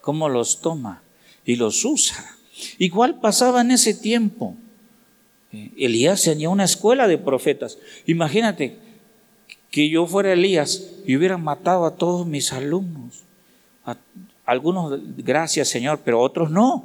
¿Cómo 0.01 0.29
los 0.29 0.61
toma? 0.61 1.03
Y 1.45 1.57
los 1.57 1.85
usa. 1.85 2.37
Igual 2.79 3.21
pasaba 3.21 3.63
en 3.63 3.71
ese 3.71 3.95
tiempo. 3.95 4.57
Eh, 5.53 5.71
Elías 5.77 6.23
tenía 6.23 6.49
una 6.49 6.65
escuela 6.65 7.09
de 7.09 7.19
profetas. 7.19 7.79
Imagínate 8.07 8.77
que 9.71 9.89
yo 9.89 10.07
fuera 10.07 10.33
Elías 10.33 10.91
y 11.07 11.17
hubiera 11.17 11.37
matado 11.37 11.87
a 11.87 11.97
todos 11.97 12.27
mis 12.27 12.53
alumnos. 12.53 13.25
Algunos, 14.47 15.01
gracias 15.17 15.69
Señor, 15.69 16.01
pero 16.05 16.21
otros 16.21 16.51
no. 16.51 16.85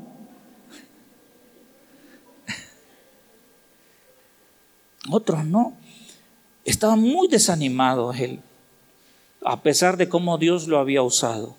Otros 5.11 5.45
no. 5.45 5.77
Estaba 6.65 6.95
muy 6.95 7.27
desanimado 7.27 8.13
él, 8.13 8.39
a 9.43 9.61
pesar 9.61 9.97
de 9.97 10.07
cómo 10.07 10.37
Dios 10.37 10.67
lo 10.67 10.77
había 10.77 11.01
usado, 11.01 11.55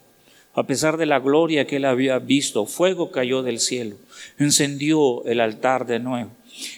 a 0.54 0.64
pesar 0.64 0.96
de 0.96 1.06
la 1.06 1.18
gloria 1.18 1.66
que 1.66 1.76
él 1.76 1.84
había 1.84 2.18
visto. 2.18 2.66
Fuego 2.66 3.10
cayó 3.10 3.42
del 3.42 3.60
cielo, 3.60 3.96
encendió 4.38 5.24
el 5.24 5.40
altar 5.40 5.86
de 5.86 5.98
nuevo. 5.98 6.30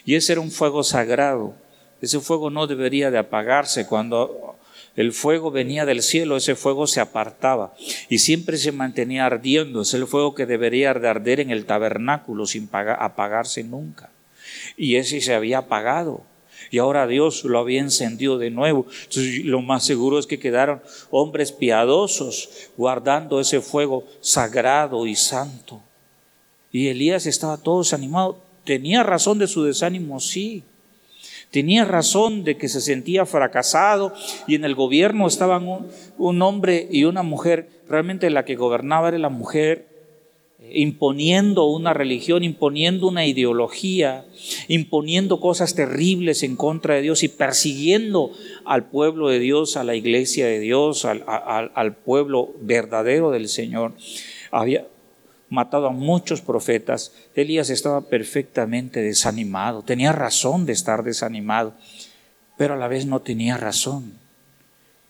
Y 0.05 0.15
ese 0.15 0.33
era 0.33 0.41
un 0.41 0.51
fuego 0.51 0.83
sagrado. 0.83 1.55
Ese 2.01 2.21
fuego 2.21 2.51
no 2.51 2.67
debería 2.67 3.11
de 3.11 3.19
apagarse 3.19 3.87
cuando 3.87 4.52
el 4.95 5.13
fuego 5.13 5.51
venía 5.51 5.87
del 5.87 6.03
cielo, 6.03 6.37
ese 6.37 6.55
fuego 6.55 6.87
se 6.87 7.01
apartaba 7.01 7.73
y 8.11 8.19
siempre 8.19 8.59
se 8.59 8.73
mantenía 8.73 9.25
ardiendo. 9.25 9.83
Es 9.83 9.95
el 9.95 10.07
fuego 10.07 10.35
que 10.35 10.47
debería 10.47 10.93
de 10.93 11.09
arder 11.09 11.41
en 11.41 11.51
el 11.51 11.65
tabernáculo 11.65 12.47
sin 12.47 12.69
apagarse 12.73 13.65
nunca. 13.65 14.11
Y 14.77 14.97
ese 14.97 15.21
se 15.21 15.35
había 15.35 15.59
apagado. 15.59 16.25
Y 16.71 16.79
ahora 16.79 17.07
Dios 17.07 17.45
lo 17.45 17.59
había 17.59 17.81
encendido 17.81 18.39
de 18.39 18.51
nuevo. 18.51 18.87
Lo 19.45 19.63
más 19.63 19.85
seguro 19.85 20.19
es 20.19 20.27
que 20.27 20.39
quedaron 20.39 20.83
hombres 21.11 21.53
piadosos 21.53 22.51
guardando 22.77 23.41
ese 23.41 23.61
fuego 23.61 24.07
sagrado 24.21 25.07
y 25.07 25.17
santo. 25.17 25.83
Y 26.71 26.89
Elías 26.89 27.27
estaba 27.27 27.59
todo 27.59 27.81
desanimado. 27.81 28.39
¿Tenía 28.65 29.03
razón 29.03 29.39
de 29.39 29.49
su 29.49 29.65
desánimo? 29.65 30.21
Sí. 30.21 30.65
Tenía 31.53 31.85
razón 31.85 32.45
de 32.45 32.57
que 32.57 32.67
se 32.71 32.81
sentía 32.81 33.27
fracasado 33.27 34.15
y 34.47 34.55
en 34.55 34.65
el 34.65 34.75
gobierno 34.75 35.27
estaban 35.27 35.69
un, 36.17 36.43
hombre 36.43 36.89
y 36.91 37.05
una 37.05 37.23
mujer, 37.23 37.69
realmente 37.87 38.31
la 38.31 38.47
que 38.47 38.57
gobernaba 38.57 39.09
era 39.09 39.19
la 39.19 39.29
mujer, 39.29 39.87
imponiendo 40.73 41.67
una 41.67 41.93
religión, 41.93 42.43
imponiendo 42.43 43.07
una 43.07 43.27
ideología, 43.27 44.25
imponiendo 44.69 45.41
cosas 45.41 45.75
terribles 45.75 46.43
en 46.43 46.57
contra 46.57 46.95
de 46.95 47.03
Dios 47.03 47.23
y 47.23 47.29
persiguiendo 47.29 48.33
al 48.65 48.89
pueblo 48.89 49.29
de 49.29 49.39
Dios, 49.39 49.77
a 49.77 49.85
la 49.85 49.95
iglesia 49.95 50.47
de 50.47 50.59
Dios, 50.59 51.05
al, 51.05 51.23
al 51.27 51.97
pueblo 51.97 52.55
verdadero 52.63 53.31
del 53.31 53.49
Señor. 53.49 53.93
Había, 54.51 54.87
matado 55.53 55.87
a 55.87 55.91
muchos 55.91 56.41
profetas, 56.41 57.13
Elías 57.35 57.69
estaba 57.69 58.01
perfectamente 58.09 59.03
desanimado, 59.03 59.83
tenía 59.83 60.11
razón 60.13 60.65
de 60.65 60.73
estar 60.73 61.05
desanimado, 61.05 61.75
pero 62.57 62.75
a 62.75 62.79
la 62.79 62.89
vez 62.89 63.05
no 63.05 63.21
tenía 63.21 63.59
razón, 63.59 64.15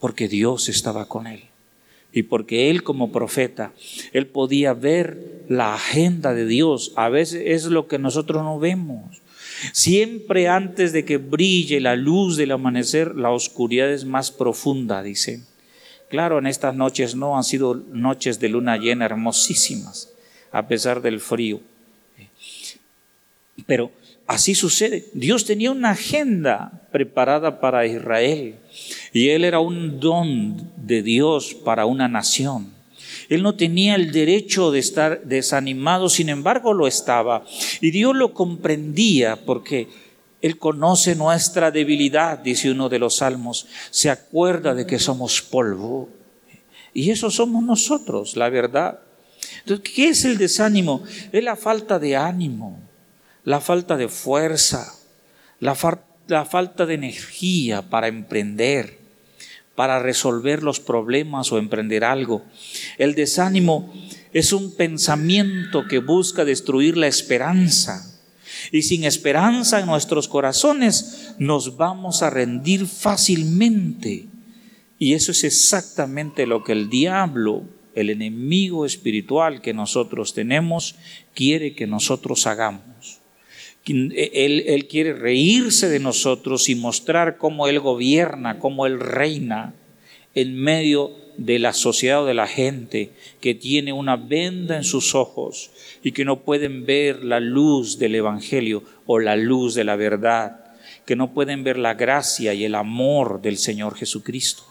porque 0.00 0.26
Dios 0.26 0.68
estaba 0.68 1.06
con 1.06 1.28
él. 1.28 1.44
Y 2.12 2.25
porque 2.25 2.68
él 2.70 2.82
como 2.82 3.12
profeta, 3.12 3.72
él 4.12 4.26
podía 4.26 4.75
ver 4.75 5.44
la 5.49 5.75
agenda 5.75 6.34
de 6.34 6.44
Dios. 6.44 6.92
A 6.96 7.08
veces 7.08 7.42
es 7.46 7.64
lo 7.64 7.87
que 7.88 7.99
nosotros 7.99 8.42
no 8.42 8.58
vemos. 8.58 9.22
Siempre 9.72 10.49
antes 10.49 10.92
de 10.92 11.06
que 11.06 11.16
brille 11.16 11.80
la 11.80 11.96
luz 11.96 12.37
del 12.37 12.50
amanecer, 12.50 13.14
la 13.14 13.30
oscuridad 13.30 13.90
es 13.90 14.04
más 14.04 14.30
profunda, 14.30 15.02
dice. 15.02 15.40
Claro, 16.12 16.38
en 16.38 16.46
estas 16.46 16.75
noches 16.75 17.14
no 17.14 17.38
han 17.38 17.44
sido 17.44 17.75
noches 17.75 18.38
de 18.40 18.50
luna 18.50 18.76
llena 18.76 19.06
hermosísimas, 19.06 20.12
a 20.52 20.68
pesar 20.68 21.00
del 21.02 21.21
frío. 21.21 21.61
Pero 23.66 23.90
así 24.26 24.54
sucede. 24.54 25.06
Dios 25.12 25.44
tenía 25.44 25.71
una 25.71 25.90
agenda 25.90 26.87
preparada 26.92 27.61
para 27.61 27.87
Israel 27.87 28.56
y 29.12 29.28
él 29.28 29.44
era 29.44 29.61
un 29.61 29.99
don 30.00 30.71
de 30.76 31.02
Dios 31.02 31.54
para 31.54 31.87
una 31.87 32.09
nación. 32.09 32.71
Él 33.28 33.42
no 33.42 33.54
tenía 33.54 33.94
el 33.94 34.12
derecho 34.12 34.71
de 34.71 34.78
estar 34.78 35.23
desanimado, 35.25 36.09
sin 36.09 36.28
embargo 36.28 36.75
lo 36.75 36.87
estaba. 36.87 37.44
Y 37.80 37.90
Dios 37.90 38.14
lo 38.14 38.35
comprendía 38.35 39.37
porque 39.37 39.88
Él 40.40 40.59
conoce 40.59 41.14
nuestra 41.14 41.71
debilidad, 41.71 42.38
dice 42.38 42.71
uno 42.71 42.88
de 42.88 42.99
los 42.99 43.16
salmos. 43.16 43.66
Se 43.90 44.11
acuerda 44.11 44.75
de 44.75 44.87
que 44.87 44.99
somos 44.99 45.40
polvo. 45.40 46.09
Y 46.94 47.11
eso 47.11 47.30
somos 47.30 47.62
nosotros, 47.62 48.37
la 48.37 48.50
verdad. 48.50 48.99
Entonces, 49.61 49.92
¿qué 49.94 50.08
es 50.08 50.25
el 50.25 50.38
desánimo? 50.38 51.02
Es 51.32 51.42
la 51.42 51.56
falta 51.56 51.99
de 51.99 52.16
ánimo, 52.16 52.78
la 53.44 53.61
falta 53.61 53.96
de 53.96 54.08
fuerza, 54.08 54.94
la, 55.61 55.76
la 56.28 56.44
falta 56.44 56.87
de 56.87 56.94
energía 56.94 57.82
para 57.82 58.08
emprender 58.08 59.02
para 59.75 59.99
resolver 59.99 60.62
los 60.62 60.80
problemas 60.80 61.50
o 61.52 61.58
emprender 61.58 62.04
algo. 62.04 62.44
El 62.99 63.14
desánimo 63.14 63.92
es 64.32 64.52
un 64.52 64.75
pensamiento 64.75 65.87
que 65.88 65.99
busca 65.99 66.44
destruir 66.44 66.96
la 66.96 67.06
esperanza. 67.06 68.08
Y 68.70 68.82
sin 68.82 69.04
esperanza 69.04 69.80
en 69.80 69.87
nuestros 69.87 70.28
corazones 70.28 71.34
nos 71.38 71.76
vamos 71.76 72.22
a 72.22 72.30
rendir 72.30 72.87
fácilmente. 72.87 74.26
Y 74.99 75.14
eso 75.14 75.32
es 75.32 75.42
exactamente 75.42 76.46
lo 76.46 76.62
que 76.62 76.72
el 76.72 76.88
diablo, 76.88 77.64
el 77.94 78.11
enemigo 78.11 78.87
espiritual 78.87 79.61
que 79.61 79.75
nosotros 79.75 80.34
tenemos, 80.34 80.96
quiere 81.34 81.75
que 81.75 81.87
nosotros 81.87 82.46
hagamos. 82.46 83.20
Él, 83.84 84.64
él, 84.66 84.87
quiere 84.87 85.12
reírse 85.12 85.88
de 85.88 85.99
nosotros 85.99 86.68
y 86.68 86.76
mostrar 86.76 87.37
cómo 87.37 87.66
Él 87.66 87.80
gobierna, 87.80 88.61
cómo 88.61 88.87
Él 88.87 89.00
reina 89.00 89.75
en 90.34 90.54
medio 90.54 91.11
de 91.37 91.58
la 91.58 91.72
sociedad 91.72 92.22
o 92.22 92.26
de 92.26 92.34
la 92.34 92.46
gente 92.46 93.11
que 93.40 93.54
tiene 93.54 93.92
una 93.92 94.16
venda 94.16 94.76
en 94.76 94.84
sus 94.84 95.14
ojos 95.14 95.70
y 96.02 96.12
que 96.12 96.25
no 96.25 96.40
pueden 96.40 96.87
ver 96.87 97.25
la 97.25 97.40
luz 97.40 97.99
del 97.99 98.14
Evangelio 98.14 98.82
o 99.06 99.18
la 99.18 99.37
luz 99.37 99.75
de 99.75 99.84
la 99.84 99.96
verdad, 99.96 100.64
que 101.06 101.16
no 101.16 101.32
pueden 101.32 101.64
ver 101.64 101.78
la 101.78 101.94
gracia 101.94 102.54
y 102.54 102.64
el 102.64 102.75
amor 102.75 103.40
del 103.42 103.56
Señor 103.56 103.96
Jesucristo, 103.96 104.62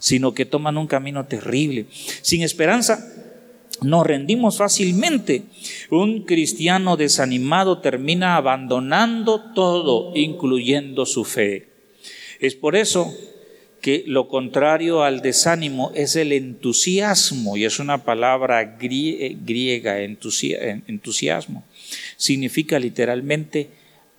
sino 0.00 0.34
que 0.34 0.44
toman 0.44 0.76
un 0.76 0.88
camino 0.88 1.26
terrible. 1.26 1.86
Sin 2.22 2.42
esperanza, 2.42 3.06
nos 3.82 4.04
rendimos 4.06 4.58
fácilmente. 4.58 5.44
Un 5.90 6.24
cristiano 6.24 6.96
desanimado 6.96 7.78
termina 7.78 8.34
abandonando 8.36 9.52
todo, 9.54 10.12
incluyendo 10.16 11.06
su 11.06 11.24
fe. 11.24 11.68
Es 12.40 12.56
por 12.56 12.74
eso 12.74 13.14
que 13.80 14.04
lo 14.06 14.28
contrario 14.28 15.02
al 15.04 15.22
desánimo 15.22 15.92
es 15.94 16.16
el 16.16 16.32
entusiasmo, 16.32 17.56
y 17.56 17.64
es 17.64 17.78
una 17.78 18.04
palabra 18.04 18.76
griega, 18.78 20.00
entusiasmo. 20.00 21.64
Significa 22.16 22.78
literalmente 22.78 23.70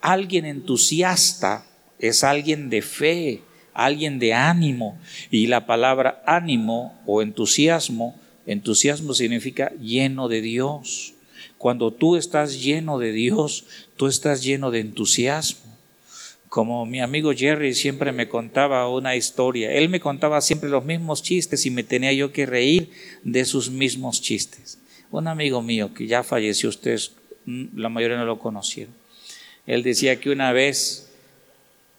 alguien 0.02 0.46
entusiasta, 0.46 1.68
es 2.00 2.24
alguien 2.24 2.72
de 2.72 2.82
fe, 2.82 3.42
alguien 3.74 4.20
de 4.20 4.34
ánimo, 4.34 5.00
y 5.30 5.48
la 5.48 5.66
palabra 5.66 6.22
ánimo 6.26 7.00
o 7.06 7.22
entusiasmo, 7.22 8.20
entusiasmo 8.46 9.14
significa 9.14 9.72
lleno 9.82 10.28
de 10.28 10.42
Dios. 10.42 11.14
Cuando 11.58 11.92
tú 11.92 12.16
estás 12.16 12.62
lleno 12.62 13.00
de 13.00 13.12
Dios, 13.12 13.66
tú 13.98 14.08
estás 14.08 14.44
lleno 14.44 14.72
de 14.72 14.80
entusiasmo 14.80 15.72
como 16.52 16.86
mi 16.86 17.00
amigo 17.00 17.32
Jerry 17.34 17.74
siempre 17.74 18.12
me 18.12 18.28
contaba 18.28 18.90
una 18.90 19.16
historia. 19.16 19.72
Él 19.72 19.88
me 19.88 20.02
contaba 20.02 20.42
siempre 20.42 20.70
los 20.70 20.84
mismos 20.84 21.24
chistes 21.24 21.66
y 21.66 21.72
me 21.72 21.82
tenía 21.82 22.12
yo 22.12 22.34
que 22.34 22.46
reír 22.46 22.90
de 23.24 23.46
sus 23.46 23.70
mismos 23.70 24.22
chistes. 24.22 24.78
Un 25.12 25.30
amigo 25.30 25.62
mío 25.62 25.94
que 25.94 26.08
ya 26.08 26.24
falleció, 26.24 26.68
ustedes 26.68 27.14
mm, 27.46 27.80
la 27.80 27.88
mayoría 27.88 28.18
no 28.18 28.26
lo 28.26 28.38
conocieron. 28.38 28.94
Él 29.66 29.82
decía 29.82 30.20
que 30.20 30.30
una 30.30 30.52
vez 30.52 31.11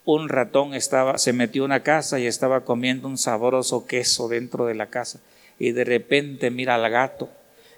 un 0.04 0.28
ratón 0.28 0.74
estaba, 0.74 1.18
se 1.18 1.32
metió 1.32 1.62
a 1.62 1.66
una 1.66 1.82
casa 1.82 2.18
y 2.18 2.26
estaba 2.26 2.64
comiendo 2.64 3.08
un 3.08 3.18
sabroso 3.18 3.86
queso 3.86 4.28
dentro 4.28 4.66
de 4.66 4.74
la 4.74 4.86
casa 4.86 5.20
y 5.58 5.72
de 5.72 5.84
repente 5.84 6.50
mira 6.50 6.74
al 6.74 6.90
gato. 6.90 7.30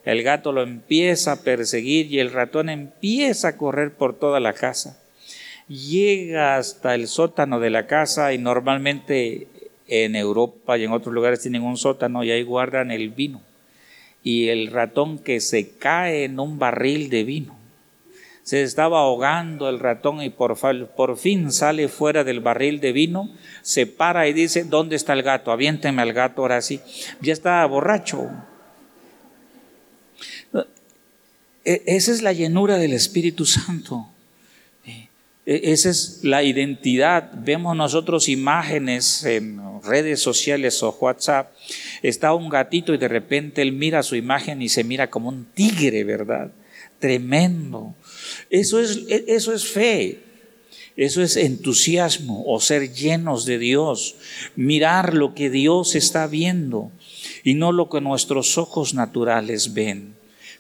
El 0.05 0.23
gato 0.23 0.53
lo 0.53 0.63
empieza 0.63 1.33
a 1.33 1.43
perseguir 1.43 2.13
y 2.13 2.21
el 2.21 2.33
ratón 2.33 2.69
empieza 2.69 3.49
a 3.49 3.57
correr 3.57 3.93
por 3.93 4.19
toda 4.19 4.41
la 4.41 4.53
casa 4.53 4.99
llega 5.69 6.57
hasta 6.57 6.95
el 6.95 7.09
sótano 7.09 7.61
de 7.61 7.71
la 7.71 7.87
casa 7.87 8.33
y 8.33 8.39
normalmente 8.39 9.49
en 9.89 10.17
Europa 10.17 10.79
y 10.79 10.85
en 10.85 10.93
otros 10.93 11.15
lugares 11.15 11.41
tienen 11.41 11.63
un 11.63 11.77
sótano 11.77 12.25
y 12.25 12.31
ahí 12.31 12.43
guardan 12.43 12.91
el 12.91 13.11
vino. 13.11 13.41
Y 14.23 14.49
el 14.49 14.69
ratón 14.69 15.19
que 15.19 15.41
se 15.41 15.71
cae 15.71 16.25
en 16.25 16.41
un 16.41 16.59
barril 16.59 17.11
de 17.11 17.25
vino. 17.25 17.57
Se 18.45 18.63
estaba 18.63 19.01
ahogando 19.01 19.71
el 19.71 19.81
ratón 19.81 20.23
y 20.23 20.29
por, 20.29 20.57
fin 21.17 21.51
sale 21.51 21.89
fuera 21.89 22.25
del 22.25 22.41
barril 22.41 22.79
de 22.79 22.93
vino, 22.93 23.31
se 23.63 23.87
para 23.87 24.29
y 24.29 24.35
dice, 24.35 24.65
¿dónde 24.65 24.97
está 24.97 25.15
el 25.15 25.23
gato? 25.23 25.51
Aviénteme 25.51 26.03
al 26.03 26.13
gato 26.13 26.43
ahora 26.43 26.61
sí. 26.61 26.81
Ya 27.23 27.33
está 27.33 27.65
borracho. 27.65 28.31
E, 31.65 31.83
esa 31.87 32.13
es 32.13 32.21
la 32.21 32.35
llenura 32.35 32.77
del 32.77 32.93
Espíritu 32.93 33.47
Santo. 33.47 34.11
E-, 35.47 35.73
esa 35.73 35.91
es 35.91 36.21
la 36.23 36.43
identidad. 36.43 37.31
Vemos 37.35 37.77
nosotros 37.77 38.29
imágenes 38.29 39.25
en 39.25 39.61
redes 39.83 40.21
sociales 40.21 40.83
o 40.83 40.97
WhatsApp. 41.01 41.53
Está 42.03 42.35
un 42.35 42.49
gatito 42.49 42.95
y 42.95 42.99
de 42.99 43.09
repente 43.09 43.63
él 43.63 43.73
mira 43.73 44.03
su 44.03 44.17
imagen 44.17 44.63
y 44.63 44.69
se 44.69 44.85
mira 44.85 45.11
como 45.11 45.29
un 45.29 45.47
tigre, 45.47 46.05
¿verdad? 46.05 46.51
Tremendo. 46.99 47.95
Eso 48.51 48.81
es, 48.81 49.01
e-, 49.09 49.25
eso 49.29 49.53
es 49.53 49.67
fe. 49.67 50.21
Eso 50.97 51.23
es 51.23 51.37
entusiasmo 51.37 52.45
o 52.47 52.61
ser 52.61 52.93
llenos 52.93 53.45
de 53.47 53.59
Dios. 53.59 54.15
Mirar 54.55 55.15
lo 55.15 55.35
que 55.35 55.51
Dios 55.51 55.97
está 55.97 56.27
viendo 56.27 56.93
y 57.43 57.55
no 57.55 57.73
lo 57.73 57.89
que 57.89 58.01
nuestros 58.01 58.59
ojos 58.59 58.95
naturales 58.95 59.75
ven. 59.75 60.15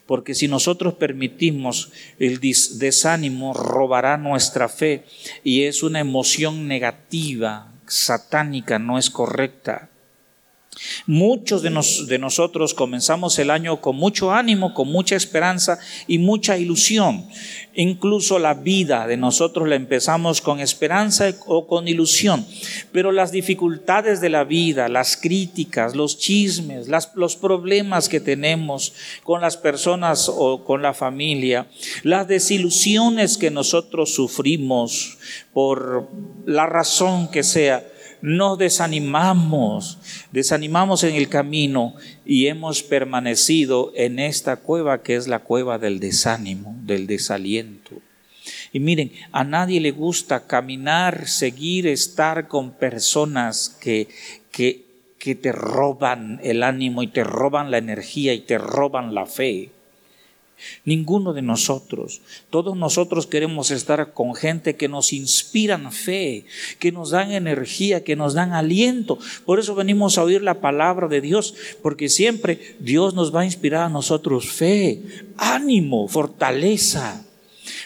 Porque 0.06 0.34
si 0.34 0.48
nosotros 0.48 0.94
permitimos 0.94 1.92
el 2.18 2.40
desánimo, 2.40 3.54
robará 3.54 4.18
nuestra 4.18 4.68
fe 4.68 5.04
y 5.44 5.62
es 5.62 5.82
una 5.82 6.00
emoción 6.00 6.68
negativa, 6.68 7.72
satánica, 7.86 8.78
no 8.78 8.98
es 8.98 9.08
correcta. 9.08 9.88
Muchos 11.06 11.62
de, 11.62 11.70
de, 12.06 12.18
nosotros 12.18 12.74
comenzamos 12.74 13.38
el 13.38 13.50
año 13.50 13.80
con 13.80 13.96
mucho 13.96 14.32
ánimo, 14.32 14.74
con 14.74 14.88
mucha 14.88 15.16
esperanza 15.16 15.78
y 16.06 16.18
mucha 16.18 16.58
ilusión. 16.58 17.26
Incluso 17.74 18.38
la 18.38 18.54
vida 18.54 19.06
de 19.06 19.16
nosotros 19.16 19.68
la 19.68 19.74
empezamos 19.74 20.40
con 20.40 20.60
esperanza 20.60 21.32
o 21.46 21.66
con 21.66 21.88
ilusión. 21.88 22.46
Pero 22.92 23.12
las 23.12 23.32
dificultades 23.32 24.20
de 24.20 24.30
la 24.30 24.44
vida, 24.44 24.88
las 24.88 25.16
críticas, 25.16 25.94
los 25.94 26.18
chismes, 26.18 26.88
los 27.14 27.36
problemas 27.36 28.08
que 28.08 28.20
tenemos 28.20 28.94
con 29.22 29.40
las 29.40 29.56
personas 29.56 30.28
o 30.28 30.64
con 30.64 30.82
la 30.82 30.94
familia, 30.94 31.66
las 32.02 32.28
desilusiones 32.28 33.38
que 33.38 33.50
nosotros 33.50 34.14
sufrimos 34.14 35.18
por 35.52 36.08
la 36.46 36.66
razón 36.66 37.30
que 37.30 37.42
sea, 37.42 37.84
nos 38.24 38.56
desanimamos, 38.56 39.98
desanimamos 40.32 41.04
en 41.04 41.14
el 41.14 41.28
camino 41.28 41.94
y 42.24 42.46
hemos 42.46 42.82
permanecido 42.82 43.92
en 43.94 44.18
esta 44.18 44.56
cueva 44.56 45.02
que 45.02 45.14
es 45.14 45.28
la 45.28 45.40
cueva 45.40 45.76
del 45.76 46.00
desánimo, 46.00 46.74
del 46.84 47.06
desaliento. 47.06 47.96
Y 48.72 48.80
miren, 48.80 49.12
a 49.30 49.44
nadie 49.44 49.78
le 49.78 49.90
gusta 49.90 50.46
caminar, 50.46 51.28
seguir, 51.28 51.86
estar 51.86 52.48
con 52.48 52.70
personas 52.70 53.76
que, 53.78 54.08
que, 54.50 54.86
que 55.18 55.34
te 55.34 55.52
roban 55.52 56.40
el 56.42 56.62
ánimo 56.62 57.02
y 57.02 57.08
te 57.08 57.24
roban 57.24 57.70
la 57.70 57.76
energía 57.76 58.32
y 58.32 58.40
te 58.40 58.56
roban 58.56 59.14
la 59.14 59.26
fe. 59.26 59.68
Ninguno 60.84 61.32
de 61.32 61.42
nosotros. 61.42 62.20
Todos 62.50 62.76
nosotros 62.76 63.26
queremos 63.26 63.70
estar 63.70 64.12
con 64.12 64.34
gente 64.34 64.76
que 64.76 64.88
nos 64.88 65.12
inspiran 65.12 65.92
fe, 65.92 66.46
que 66.78 66.92
nos 66.92 67.10
dan 67.10 67.32
energía, 67.32 68.04
que 68.04 68.16
nos 68.16 68.34
dan 68.34 68.52
aliento. 68.52 69.18
Por 69.44 69.58
eso 69.58 69.74
venimos 69.74 70.16
a 70.18 70.24
oír 70.24 70.42
la 70.42 70.60
palabra 70.60 71.08
de 71.08 71.20
Dios, 71.20 71.54
porque 71.82 72.08
siempre 72.08 72.76
Dios 72.80 73.14
nos 73.14 73.34
va 73.34 73.42
a 73.42 73.46
inspirar 73.46 73.84
a 73.84 73.88
nosotros 73.88 74.48
fe, 74.48 75.02
ánimo, 75.36 76.08
fortaleza. 76.08 77.23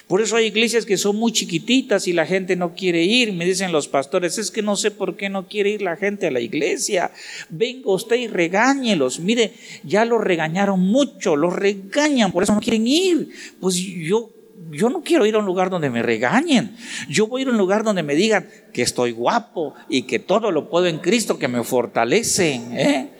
Por 0.06 0.20
eso 0.20 0.36
hay 0.36 0.46
iglesias 0.46 0.84
que 0.84 0.96
son 0.96 1.16
muy 1.16 1.32
chiquititas 1.32 2.08
y 2.08 2.12
la 2.12 2.26
gente 2.26 2.56
no 2.56 2.74
quiere 2.74 3.04
ir. 3.04 3.32
Me 3.32 3.44
dicen 3.44 3.72
los 3.72 3.88
pastores, 3.88 4.38
es 4.38 4.50
que 4.50 4.62
no 4.62 4.76
sé 4.76 4.90
por 4.90 5.16
qué 5.16 5.28
no 5.28 5.46
quiere 5.46 5.70
ir 5.70 5.82
la 5.82 5.96
gente 5.96 6.26
a 6.26 6.30
la 6.30 6.40
iglesia. 6.40 7.10
Venga 7.48 7.92
usted 7.92 8.16
y 8.16 8.28
regáñelos. 8.28 9.20
Mire, 9.20 9.52
ya 9.84 10.04
los 10.04 10.22
regañaron 10.22 10.80
mucho, 10.80 11.36
los 11.36 11.54
regañan, 11.54 12.32
por 12.32 12.42
eso 12.42 12.54
no 12.54 12.60
quieren 12.60 12.86
ir. 12.86 13.28
Pues 13.60 13.76
yo 13.76 14.30
yo 14.70 14.90
no 14.90 15.02
quiero 15.02 15.24
ir 15.24 15.34
a 15.34 15.38
un 15.38 15.46
lugar 15.46 15.70
donde 15.70 15.90
me 15.90 16.02
regañen. 16.02 16.76
Yo 17.08 17.26
voy 17.26 17.40
a 17.40 17.42
ir 17.42 17.48
a 17.48 17.52
un 17.52 17.58
lugar 17.58 17.84
donde 17.84 18.02
me 18.02 18.14
digan 18.14 18.48
que 18.72 18.82
estoy 18.82 19.12
guapo 19.12 19.74
y 19.88 20.02
que 20.02 20.18
todo 20.18 20.50
lo 20.50 20.68
puedo 20.68 20.86
en 20.86 20.98
Cristo, 20.98 21.38
que 21.38 21.48
me 21.48 21.62
fortalecen. 21.64 22.76
¿eh? 22.76 23.10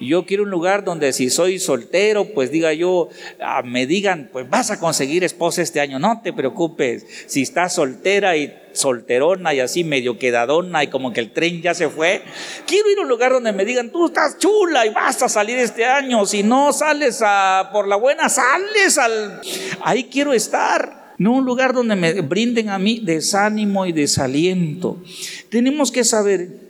Yo 0.00 0.26
quiero 0.26 0.44
un 0.44 0.50
lugar 0.50 0.84
donde 0.84 1.12
si 1.12 1.28
soy 1.30 1.58
soltero, 1.58 2.26
pues 2.32 2.50
diga 2.50 2.72
yo, 2.72 3.08
ah, 3.40 3.62
me 3.64 3.86
digan, 3.86 4.28
pues 4.32 4.48
vas 4.48 4.70
a 4.70 4.78
conseguir 4.78 5.24
esposa 5.24 5.62
este 5.62 5.80
año, 5.80 5.98
no 5.98 6.20
te 6.22 6.32
preocupes. 6.32 7.04
Si 7.26 7.42
estás 7.42 7.74
soltera 7.74 8.36
y 8.36 8.54
solterona 8.72 9.54
y 9.54 9.60
así 9.60 9.82
medio 9.82 10.18
quedadona 10.18 10.84
y 10.84 10.86
como 10.86 11.12
que 11.12 11.20
el 11.20 11.32
tren 11.32 11.62
ya 11.62 11.74
se 11.74 11.88
fue, 11.88 12.22
quiero 12.66 12.90
ir 12.90 12.98
a 12.98 13.02
un 13.02 13.08
lugar 13.08 13.32
donde 13.32 13.52
me 13.52 13.64
digan, 13.64 13.90
tú 13.90 14.06
estás 14.06 14.38
chula 14.38 14.86
y 14.86 14.90
vas 14.90 15.22
a 15.22 15.28
salir 15.28 15.58
este 15.58 15.84
año. 15.84 16.24
Si 16.26 16.42
no 16.42 16.72
sales 16.72 17.20
a, 17.24 17.70
por 17.72 17.88
la 17.88 17.96
buena, 17.96 18.28
sales 18.28 18.98
al... 18.98 19.40
Ahí 19.80 20.04
quiero 20.04 20.32
estar. 20.32 21.08
No 21.18 21.32
un 21.32 21.44
lugar 21.44 21.74
donde 21.74 21.96
me 21.96 22.20
brinden 22.20 22.68
a 22.68 22.78
mí 22.78 23.00
desánimo 23.02 23.86
y 23.86 23.92
desaliento. 23.92 25.02
Tenemos 25.50 25.90
que 25.90 26.04
saber 26.04 26.67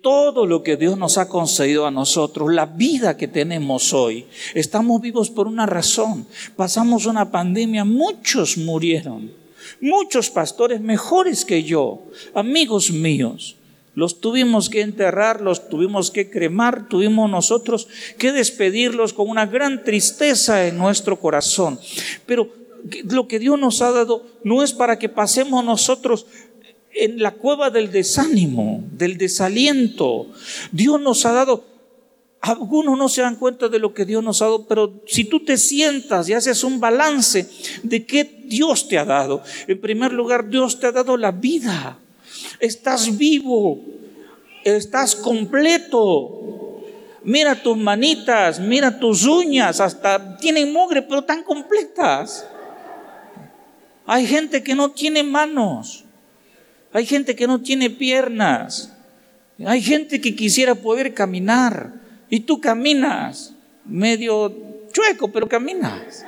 todo 0.00 0.46
lo 0.46 0.62
que 0.62 0.76
Dios 0.76 0.96
nos 0.96 1.18
ha 1.18 1.28
concedido 1.28 1.86
a 1.86 1.90
nosotros, 1.90 2.52
la 2.52 2.66
vida 2.66 3.16
que 3.16 3.28
tenemos 3.28 3.92
hoy, 3.92 4.26
estamos 4.54 5.00
vivos 5.00 5.30
por 5.30 5.46
una 5.46 5.66
razón. 5.66 6.26
Pasamos 6.56 7.06
una 7.06 7.30
pandemia, 7.30 7.84
muchos 7.84 8.56
murieron, 8.58 9.32
muchos 9.80 10.30
pastores 10.30 10.80
mejores 10.80 11.44
que 11.44 11.64
yo, 11.64 12.02
amigos 12.34 12.90
míos. 12.90 13.56
Los 13.94 14.20
tuvimos 14.20 14.70
que 14.70 14.82
enterrar, 14.82 15.40
los 15.40 15.68
tuvimos 15.68 16.12
que 16.12 16.30
cremar, 16.30 16.88
tuvimos 16.88 17.28
nosotros 17.28 17.88
que 18.16 18.30
despedirlos 18.30 19.12
con 19.12 19.28
una 19.28 19.46
gran 19.46 19.82
tristeza 19.82 20.68
en 20.68 20.78
nuestro 20.78 21.18
corazón. 21.18 21.80
Pero 22.24 22.48
lo 23.10 23.26
que 23.26 23.40
Dios 23.40 23.58
nos 23.58 23.82
ha 23.82 23.90
dado 23.90 24.24
no 24.44 24.62
es 24.62 24.72
para 24.72 25.00
que 25.00 25.08
pasemos 25.08 25.64
nosotros 25.64 26.26
en 26.94 27.22
la 27.22 27.32
cueva 27.32 27.70
del 27.70 27.90
desánimo, 27.90 28.82
del 28.92 29.18
desaliento. 29.18 30.26
Dios 30.72 31.00
nos 31.00 31.24
ha 31.26 31.32
dado, 31.32 31.64
algunos 32.40 32.98
no 32.98 33.08
se 33.08 33.22
dan 33.22 33.36
cuenta 33.36 33.68
de 33.68 33.78
lo 33.78 33.94
que 33.94 34.04
Dios 34.04 34.22
nos 34.22 34.42
ha 34.42 34.46
dado, 34.46 34.66
pero 34.66 35.02
si 35.06 35.24
tú 35.24 35.44
te 35.44 35.56
sientas 35.56 36.28
y 36.28 36.34
haces 36.34 36.64
un 36.64 36.80
balance 36.80 37.48
de 37.82 38.04
qué 38.04 38.24
Dios 38.46 38.88
te 38.88 38.98
ha 38.98 39.04
dado, 39.04 39.42
en 39.66 39.80
primer 39.80 40.12
lugar, 40.12 40.48
Dios 40.48 40.80
te 40.80 40.86
ha 40.86 40.92
dado 40.92 41.16
la 41.16 41.32
vida. 41.32 41.98
Estás 42.60 43.16
vivo, 43.16 43.80
estás 44.64 45.14
completo. 45.14 46.34
Mira 47.24 47.62
tus 47.62 47.76
manitas, 47.76 48.60
mira 48.60 48.98
tus 48.98 49.26
uñas, 49.26 49.80
hasta 49.80 50.36
tienen 50.38 50.72
mugre, 50.72 51.02
pero 51.02 51.22
tan 51.22 51.42
completas. 51.42 52.46
Hay 54.06 54.26
gente 54.26 54.62
que 54.62 54.74
no 54.74 54.90
tiene 54.90 55.22
manos. 55.22 56.04
Hay 56.92 57.06
gente 57.06 57.36
que 57.36 57.46
no 57.46 57.60
tiene 57.60 57.90
piernas. 57.90 58.92
Hay 59.64 59.82
gente 59.82 60.20
que 60.20 60.34
quisiera 60.34 60.74
poder 60.74 61.14
caminar. 61.14 61.92
Y 62.30 62.40
tú 62.40 62.60
caminas, 62.60 63.54
medio 63.84 64.54
chueco, 64.92 65.30
pero 65.30 65.48
caminas. 65.48 66.24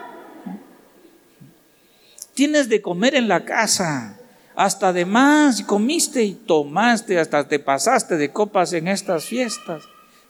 Tienes 2.34 2.68
de 2.68 2.80
comer 2.80 3.14
en 3.14 3.28
la 3.28 3.44
casa. 3.44 4.16
Hasta 4.56 4.92
de 4.92 5.04
más 5.04 5.62
comiste 5.62 6.22
y 6.22 6.32
tomaste, 6.32 7.18
hasta 7.18 7.46
te 7.48 7.58
pasaste 7.58 8.16
de 8.16 8.30
copas 8.30 8.72
en 8.72 8.88
estas 8.88 9.24
fiestas. 9.24 9.84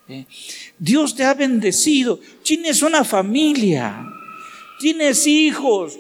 ¿eh? 0.09 0.27
Dios 0.79 1.15
te 1.15 1.25
ha 1.25 1.35
bendecido. 1.35 2.21
Tienes 2.45 2.83
una 2.83 3.03
familia. 3.03 4.07
Tienes 4.79 5.27
hijos 5.27 5.99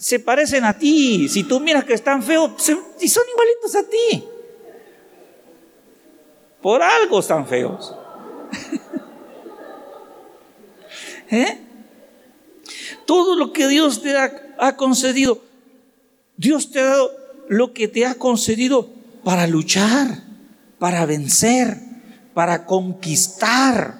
se 0.00 0.18
parecen 0.18 0.64
a 0.64 0.78
ti. 0.78 1.28
Si 1.28 1.44
tú 1.44 1.60
miras 1.60 1.84
que 1.84 1.92
están 1.92 2.22
feos, 2.22 2.52
y 3.00 3.08
son 3.08 3.24
igualitos 3.30 3.76
a 3.76 3.82
ti. 3.82 4.24
Por 6.62 6.82
algo 6.82 7.20
están 7.20 7.46
feos. 7.46 7.94
¿Eh? 11.30 11.58
Todo 13.04 13.36
lo 13.36 13.52
que 13.52 13.68
Dios 13.68 14.02
te 14.02 14.16
ha 14.16 14.76
concedido, 14.76 15.42
Dios 16.36 16.70
te 16.70 16.80
ha 16.80 16.84
dado 16.84 17.12
lo 17.48 17.74
que 17.74 17.86
te 17.86 18.06
ha 18.06 18.14
concedido 18.14 18.88
para 19.22 19.46
luchar, 19.46 20.22
para 20.78 21.04
vencer, 21.04 21.76
para 22.32 22.64
conquistar. 22.64 23.99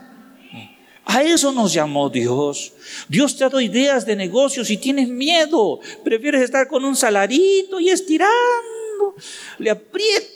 A 1.13 1.25
eso 1.25 1.51
nos 1.51 1.73
llamó 1.73 2.09
Dios. 2.09 2.73
Dios 3.09 3.37
te 3.37 3.43
ha 3.43 3.49
dado 3.49 3.61
ideas 3.61 4.07
de 4.07 4.15
negocios 4.15 4.71
y 4.71 4.77
tienes 4.77 5.09
miedo. 5.09 5.81
Prefieres 6.05 6.41
estar 6.41 6.69
con 6.69 6.85
un 6.85 6.95
salarito 6.95 7.81
y 7.81 7.91
estirando. 7.91 9.17
Le 9.59 9.71
aprietas 9.71 10.29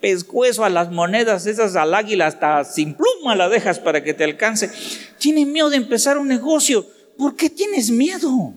pescuezo 0.00 0.64
a 0.64 0.70
las 0.70 0.92
monedas 0.92 1.46
esas 1.46 1.74
al 1.74 1.92
águila 1.92 2.28
hasta 2.28 2.62
sin 2.62 2.94
pluma 2.94 3.34
la 3.34 3.48
dejas 3.48 3.80
para 3.80 4.04
que 4.04 4.14
te 4.14 4.22
alcance. 4.22 4.70
Tienes 5.18 5.48
miedo 5.48 5.70
de 5.70 5.76
empezar 5.76 6.16
un 6.16 6.28
negocio. 6.28 6.86
¿Por 7.18 7.34
qué 7.34 7.50
tienes 7.50 7.90
miedo? 7.90 8.54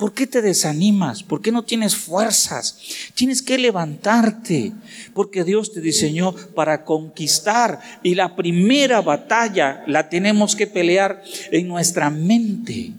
¿Por 0.00 0.14
qué 0.14 0.26
te 0.26 0.40
desanimas? 0.40 1.22
¿Por 1.22 1.42
qué 1.42 1.52
no 1.52 1.62
tienes 1.62 1.94
fuerzas? 1.94 2.78
Tienes 3.12 3.42
que 3.42 3.58
levantarte, 3.58 4.72
porque 5.12 5.44
Dios 5.44 5.74
te 5.74 5.82
diseñó 5.82 6.34
para 6.54 6.86
conquistar 6.86 7.82
y 8.02 8.14
la 8.14 8.34
primera 8.34 9.02
batalla 9.02 9.84
la 9.86 10.08
tenemos 10.08 10.56
que 10.56 10.66
pelear 10.66 11.22
en 11.50 11.68
nuestra 11.68 12.08
mente, 12.08 12.94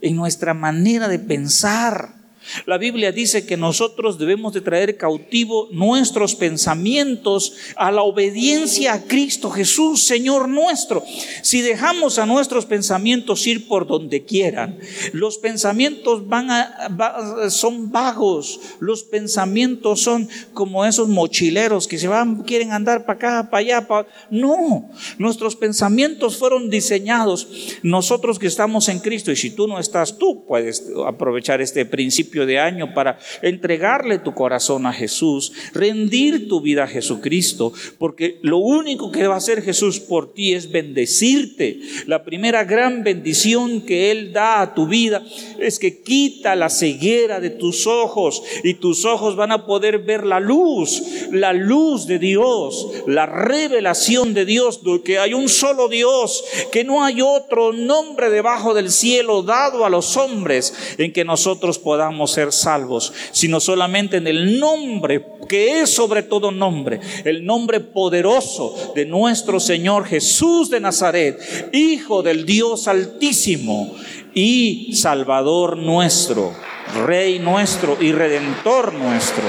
en 0.00 0.16
nuestra 0.16 0.52
manera 0.52 1.06
de 1.06 1.20
pensar. 1.20 2.19
La 2.66 2.78
Biblia 2.78 3.12
dice 3.12 3.46
que 3.46 3.56
nosotros 3.56 4.18
debemos 4.18 4.52
de 4.52 4.60
traer 4.60 4.96
cautivo 4.96 5.68
nuestros 5.72 6.34
pensamientos 6.34 7.54
a 7.76 7.90
la 7.90 8.02
obediencia 8.02 8.92
a 8.92 9.02
Cristo 9.02 9.50
Jesús, 9.50 10.02
Señor 10.02 10.48
nuestro. 10.48 11.02
Si 11.42 11.60
dejamos 11.60 12.18
a 12.18 12.26
nuestros 12.26 12.66
pensamientos 12.66 13.46
ir 13.46 13.68
por 13.68 13.86
donde 13.86 14.24
quieran, 14.24 14.78
los 15.12 15.38
pensamientos 15.38 16.28
van 16.28 16.50
a, 16.50 17.50
son 17.50 17.90
vagos, 17.90 18.60
los 18.80 19.02
pensamientos 19.02 20.02
son 20.02 20.28
como 20.52 20.84
esos 20.84 21.08
mochileros 21.08 21.86
que 21.86 21.98
se 21.98 22.08
van, 22.08 22.42
quieren 22.42 22.72
andar 22.72 23.04
para 23.04 23.16
acá, 23.16 23.50
para 23.50 23.60
allá. 23.60 23.86
No, 24.30 24.90
nuestros 25.18 25.56
pensamientos 25.56 26.36
fueron 26.36 26.70
diseñados. 26.70 27.48
Nosotros 27.82 28.38
que 28.38 28.46
estamos 28.46 28.88
en 28.88 29.00
Cristo, 29.00 29.30
y 29.32 29.36
si 29.36 29.50
tú 29.50 29.66
no 29.66 29.78
estás, 29.78 30.18
tú 30.18 30.44
puedes 30.46 30.84
aprovechar 31.06 31.60
este 31.60 31.84
principio 31.84 32.39
de 32.46 32.58
año 32.58 32.94
para 32.94 33.18
entregarle 33.42 34.18
tu 34.18 34.34
corazón 34.34 34.86
a 34.86 34.92
Jesús, 34.92 35.52
rendir 35.72 36.48
tu 36.48 36.60
vida 36.60 36.84
a 36.84 36.88
Jesucristo, 36.88 37.72
porque 37.98 38.38
lo 38.42 38.58
único 38.58 39.10
que 39.10 39.26
va 39.26 39.34
a 39.34 39.38
hacer 39.38 39.62
Jesús 39.62 40.00
por 40.00 40.32
ti 40.32 40.54
es 40.54 40.70
bendecirte. 40.70 41.80
La 42.06 42.24
primera 42.24 42.64
gran 42.64 43.02
bendición 43.02 43.82
que 43.82 44.10
Él 44.10 44.32
da 44.32 44.60
a 44.60 44.74
tu 44.74 44.86
vida 44.86 45.22
es 45.58 45.78
que 45.78 46.02
quita 46.02 46.54
la 46.56 46.70
ceguera 46.70 47.40
de 47.40 47.50
tus 47.50 47.86
ojos 47.86 48.42
y 48.64 48.74
tus 48.74 49.04
ojos 49.04 49.36
van 49.36 49.52
a 49.52 49.66
poder 49.66 49.98
ver 49.98 50.24
la 50.24 50.40
luz, 50.40 51.02
la 51.32 51.52
luz 51.52 52.06
de 52.06 52.18
Dios, 52.18 52.88
la 53.06 53.26
revelación 53.26 54.34
de 54.34 54.44
Dios, 54.44 54.80
que 55.04 55.18
hay 55.18 55.34
un 55.34 55.48
solo 55.48 55.88
Dios, 55.88 56.44
que 56.72 56.84
no 56.84 57.04
hay 57.04 57.22
otro 57.22 57.72
nombre 57.72 58.30
debajo 58.30 58.74
del 58.74 58.90
cielo 58.90 59.42
dado 59.42 59.84
a 59.84 59.90
los 59.90 60.16
hombres 60.16 60.96
en 60.98 61.12
que 61.12 61.24
nosotros 61.24 61.78
podamos 61.78 62.19
ser 62.26 62.52
salvos, 62.52 63.12
sino 63.32 63.60
solamente 63.60 64.16
en 64.16 64.26
el 64.26 64.58
nombre 64.58 65.24
que 65.48 65.80
es 65.80 65.90
sobre 65.90 66.22
todo 66.22 66.50
nombre, 66.50 67.00
el 67.24 67.44
nombre 67.44 67.80
poderoso 67.80 68.92
de 68.94 69.04
nuestro 69.06 69.58
Señor 69.58 70.06
Jesús 70.06 70.70
de 70.70 70.80
Nazaret, 70.80 71.70
Hijo 71.72 72.22
del 72.22 72.46
Dios 72.46 72.86
Altísimo 72.86 73.94
y 74.34 74.92
Salvador 74.94 75.76
nuestro, 75.76 76.54
Rey 77.06 77.38
nuestro 77.38 77.96
y 78.00 78.12
Redentor 78.12 78.92
nuestro. 78.92 79.44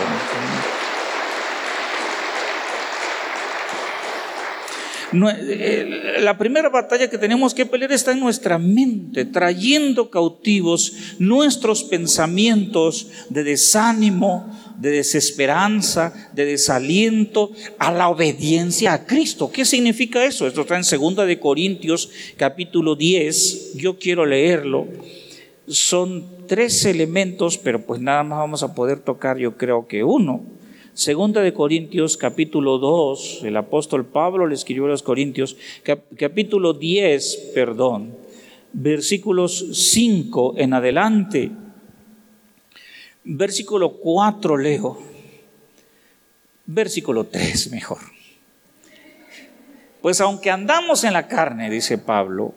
La 5.14 6.38
primera 6.38 6.70
batalla 6.70 7.10
que 7.10 7.18
tenemos 7.18 7.54
que 7.54 7.66
pelear 7.66 7.92
está 7.92 8.12
en 8.12 8.20
nuestra 8.20 8.58
mente, 8.58 9.26
trayendo 9.26 10.10
cautivos 10.10 10.94
nuestros 11.20 11.84
pensamientos 11.84 13.08
de 13.30 13.44
desánimo, 13.44 14.50
de 14.78 14.92
desesperanza, 14.92 16.14
de 16.34 16.46
desaliento 16.46 17.52
a 17.78 17.92
la 17.92 18.10
obediencia 18.10 18.94
a 18.94 19.06
Cristo. 19.06 19.52
¿Qué 19.52 19.66
significa 19.66 20.26
eso? 20.26 20.48
Esto 20.48 20.62
está 20.62 20.76
en 20.78 20.84
2 20.84 21.28
de 21.28 21.40
Corintios 21.40 22.10
capítulo 22.38 22.96
10. 22.96 23.76
Yo 23.76 24.00
quiero 24.00 24.26
leerlo. 24.26 24.88
Son 25.68 26.26
tres 26.48 26.86
elementos, 26.86 27.58
pero 27.58 27.86
pues 27.86 28.02
nada 28.02 28.24
más 28.24 28.40
vamos 28.40 28.64
a 28.64 28.74
poder 28.74 29.00
tocar 29.00 29.38
yo 29.38 29.56
creo 29.58 29.88
que 29.88 30.04
uno. 30.04 30.42
Segunda 30.94 31.42
de 31.42 31.54
Corintios 31.54 32.18
capítulo 32.18 32.78
2, 32.78 33.42
el 33.44 33.56
apóstol 33.56 34.06
Pablo 34.06 34.46
le 34.46 34.56
escribió 34.56 34.86
a 34.86 34.90
los 34.90 35.04
Corintios, 35.04 35.56
capítulo 36.18 36.74
10, 36.74 37.52
perdón, 37.54 38.14
versículos 38.74 39.68
5 39.72 40.56
en 40.58 40.74
adelante. 40.74 41.52
Versículo 43.24 43.94
4 43.94 44.58
leo. 44.58 44.98
Versículo 46.66 47.26
3 47.26 47.72
mejor. 47.72 48.00
Pues 50.02 50.20
aunque 50.20 50.50
andamos 50.50 51.04
en 51.04 51.14
la 51.14 51.28
carne, 51.28 51.70
dice 51.70 51.98
Pablo, 52.00 52.56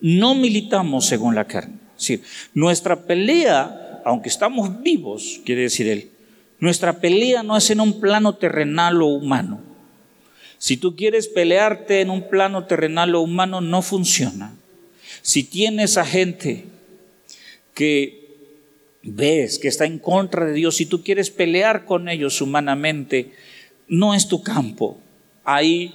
no 0.00 0.34
militamos 0.34 1.06
según 1.06 1.34
la 1.34 1.46
carne. 1.46 1.74
Es 1.96 2.02
decir, 2.02 2.22
nuestra 2.54 3.04
pelea, 3.06 3.87
aunque 4.04 4.28
estamos 4.28 4.82
vivos, 4.82 5.40
quiere 5.44 5.62
decir 5.62 5.88
él, 5.88 6.10
nuestra 6.60 7.00
pelea 7.00 7.42
no 7.42 7.56
es 7.56 7.70
en 7.70 7.80
un 7.80 8.00
plano 8.00 8.34
terrenal 8.34 9.00
o 9.02 9.06
humano. 9.06 9.60
Si 10.58 10.76
tú 10.76 10.96
quieres 10.96 11.28
pelearte 11.28 12.00
en 12.00 12.10
un 12.10 12.28
plano 12.28 12.64
terrenal 12.64 13.14
o 13.14 13.20
humano, 13.20 13.60
no 13.60 13.80
funciona. 13.80 14.54
Si 15.22 15.44
tienes 15.44 15.96
a 15.96 16.04
gente 16.04 16.64
que 17.74 18.26
ves 19.02 19.58
que 19.58 19.68
está 19.68 19.84
en 19.84 20.00
contra 20.00 20.46
de 20.46 20.52
Dios, 20.52 20.76
si 20.76 20.86
tú 20.86 21.04
quieres 21.04 21.30
pelear 21.30 21.84
con 21.84 22.08
ellos 22.08 22.40
humanamente, 22.40 23.32
no 23.86 24.14
es 24.14 24.26
tu 24.26 24.42
campo. 24.42 24.98
Ahí 25.44 25.94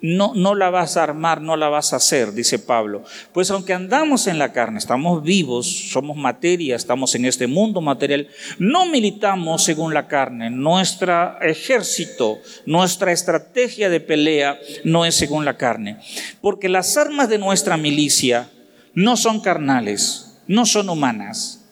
no, 0.00 0.32
no 0.34 0.54
la 0.54 0.70
vas 0.70 0.96
a 0.96 1.02
armar, 1.02 1.40
no 1.40 1.56
la 1.56 1.68
vas 1.68 1.92
a 1.92 1.96
hacer, 1.96 2.32
dice 2.32 2.58
Pablo. 2.58 3.04
Pues 3.32 3.50
aunque 3.50 3.72
andamos 3.72 4.26
en 4.26 4.38
la 4.38 4.52
carne, 4.52 4.78
estamos 4.78 5.22
vivos, 5.22 5.90
somos 5.90 6.16
materia, 6.16 6.76
estamos 6.76 7.14
en 7.14 7.24
este 7.24 7.46
mundo 7.46 7.80
material, 7.80 8.28
no 8.58 8.86
militamos 8.86 9.64
según 9.64 9.94
la 9.94 10.06
carne. 10.06 10.50
Nuestro 10.50 11.40
ejército, 11.40 12.38
nuestra 12.66 13.12
estrategia 13.12 13.88
de 13.88 14.00
pelea 14.00 14.58
no 14.84 15.04
es 15.04 15.14
según 15.14 15.44
la 15.44 15.56
carne. 15.56 15.98
Porque 16.40 16.68
las 16.68 16.96
armas 16.96 17.28
de 17.28 17.38
nuestra 17.38 17.76
milicia 17.76 18.50
no 18.94 19.16
son 19.16 19.40
carnales, 19.40 20.38
no 20.46 20.66
son 20.66 20.88
humanas 20.90 21.65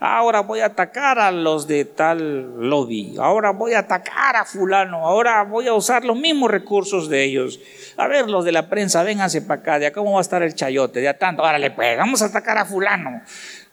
ahora 0.00 0.40
voy 0.40 0.60
a 0.60 0.66
atacar 0.66 1.18
a 1.18 1.30
los 1.30 1.68
de 1.68 1.84
tal 1.84 2.68
lobby, 2.68 3.14
ahora 3.18 3.52
voy 3.52 3.74
a 3.74 3.80
atacar 3.80 4.34
a 4.34 4.46
fulano, 4.46 5.06
ahora 5.06 5.44
voy 5.44 5.68
a 5.68 5.74
usar 5.74 6.04
los 6.04 6.18
mismos 6.18 6.50
recursos 6.50 7.10
de 7.10 7.22
ellos. 7.22 7.60
A 7.98 8.08
ver, 8.08 8.28
los 8.28 8.44
de 8.46 8.52
la 8.52 8.70
prensa, 8.70 9.02
vénganse 9.02 9.42
para 9.42 9.60
acá, 9.60 9.78
de 9.78 9.92
cómo 9.92 10.12
va 10.12 10.18
a 10.18 10.22
estar 10.22 10.42
el 10.42 10.54
chayote, 10.54 11.00
de 11.00 11.14
tanto, 11.14 11.42
órale 11.42 11.70
pues, 11.70 11.98
vamos 11.98 12.22
a 12.22 12.26
atacar 12.26 12.56
a 12.56 12.64
fulano. 12.64 13.20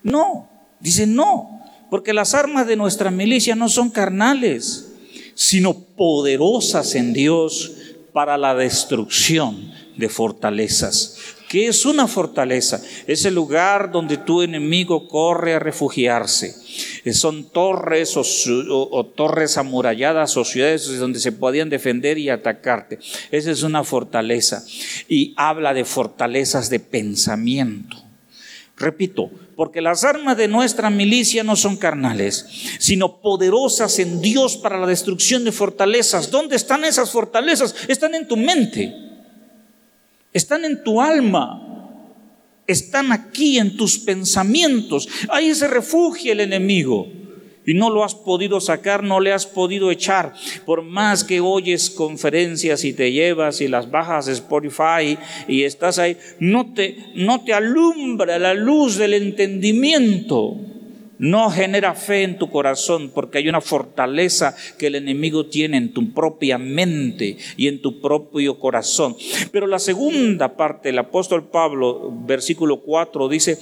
No, 0.04 0.50
dice 0.82 1.08
no, 1.08 1.62
porque 1.90 2.14
las 2.14 2.34
armas 2.34 2.68
de 2.68 2.76
nuestra 2.76 3.10
milicia 3.10 3.56
no 3.56 3.70
son 3.70 3.90
carnales, 3.90 4.94
sino 5.34 5.74
poderosas 5.74 6.96
en 6.96 7.14
Dios 7.14 7.74
para 8.12 8.38
la 8.38 8.54
destrucción 8.54 9.72
de 9.96 10.10
fortalezas. 10.10 11.37
¿Qué 11.48 11.68
es 11.68 11.86
una 11.86 12.08
fortaleza? 12.08 12.82
Es 13.08 13.24
el 13.24 13.36
lugar 13.36 13.92
donde 13.92 14.18
tu 14.18 14.42
enemigo 14.42 15.08
corre 15.08 15.54
a 15.54 15.60
refugiarse. 15.60 16.54
Eh, 17.06 17.14
son 17.14 17.50
torres 17.52 18.16
o, 18.18 19.06
torres 19.16 19.58
amuralladas 19.58 20.36
o 20.36 20.44
ciudades 20.44 21.00
donde 21.00 21.20
se 21.20 21.32
podían 21.32 21.70
defender 21.70 22.18
y 22.18 22.30
atacarte. 22.30 23.00
Esa 23.32 23.52
es 23.52 23.64
una 23.64 23.86
fortaleza. 23.86 24.66
Y 25.08 25.34
habla 25.38 25.74
de 25.74 25.86
fortalezas 25.86 26.70
de 26.70 26.82
pensamiento. 26.82 27.96
Repito, 28.76 29.32
porque 29.56 29.82
las 29.82 30.04
armas 30.04 30.38
de 30.38 30.50
nuestra 30.50 30.90
milicia 30.90 31.44
no 31.44 31.56
son 31.56 31.78
carnales, 31.78 32.46
sino 32.78 33.22
poderosas 33.22 33.98
en 34.00 34.22
Dios 34.22 34.58
para 34.58 34.80
la 34.80 34.86
destrucción 34.86 35.46
de 35.46 35.52
fortalezas. 35.52 36.30
¿Dónde 36.30 36.58
están 36.58 36.84
esas 36.84 37.10
fortalezas? 37.10 37.74
Están 37.88 38.14
en 38.16 38.28
tu 38.28 38.36
mente 38.36 39.08
están 40.34 40.66
en 40.66 40.84
tu 40.84 41.02
alma, 41.02 41.64
están 42.68 43.12
aquí 43.12 43.58
en 43.58 43.78
tus 43.78 43.98
pensamientos. 43.98 45.08
Ahí 45.30 45.54
se 45.56 45.68
refugia 45.68 46.34
el 46.34 46.42
enemigo. 46.42 47.08
Y 47.66 47.74
no 47.74 47.90
lo 47.90 48.06
has 48.06 48.16
podido 48.16 48.62
sacar, 48.62 49.04
no 49.04 49.20
le 49.20 49.34
has 49.34 49.46
podido 49.46 49.92
echar. 49.92 50.34
Por 50.66 50.84
más 50.84 51.26
que 51.26 51.42
oyes 51.42 51.90
conferencias 51.90 52.86
y 52.86 52.94
te 52.94 53.12
llevas 53.12 53.60
y 53.60 53.68
las 53.68 53.92
bajas 53.92 54.28
de 54.28 54.34
Spotify 54.34 55.18
y 55.50 55.64
estás 55.64 56.00
ahí, 56.00 56.16
no 56.40 56.74
te, 56.74 56.98
no 57.16 57.44
te 57.44 57.54
alumbra 57.54 58.40
la 58.40 58.54
luz 58.54 58.96
del 58.96 59.16
entendimiento 59.16 60.56
no 61.20 61.50
genera 61.50 61.94
fe 61.96 62.24
en 62.24 62.38
tu 62.38 62.50
corazón 62.50 63.12
porque 63.14 63.40
hay 63.40 63.50
una 63.50 63.62
fortaleza 63.62 64.56
que 64.78 64.88
el 64.88 64.96
enemigo 64.96 65.48
tiene 65.48 65.78
en 65.78 65.94
tu 65.94 66.14
propia 66.14 66.58
mente 66.58 67.38
y 67.56 67.68
en 67.68 67.82
tu 67.82 68.00
propio 68.02 68.60
corazón. 68.60 69.16
Pero 69.52 69.68
la 69.68 69.80
segunda 69.80 70.56
parte, 70.56 70.90
el 70.90 71.00
apóstol 71.00 71.46
Pablo, 71.46 72.14
versículo 72.26 72.82
4, 72.82 73.28
dice 73.30 73.60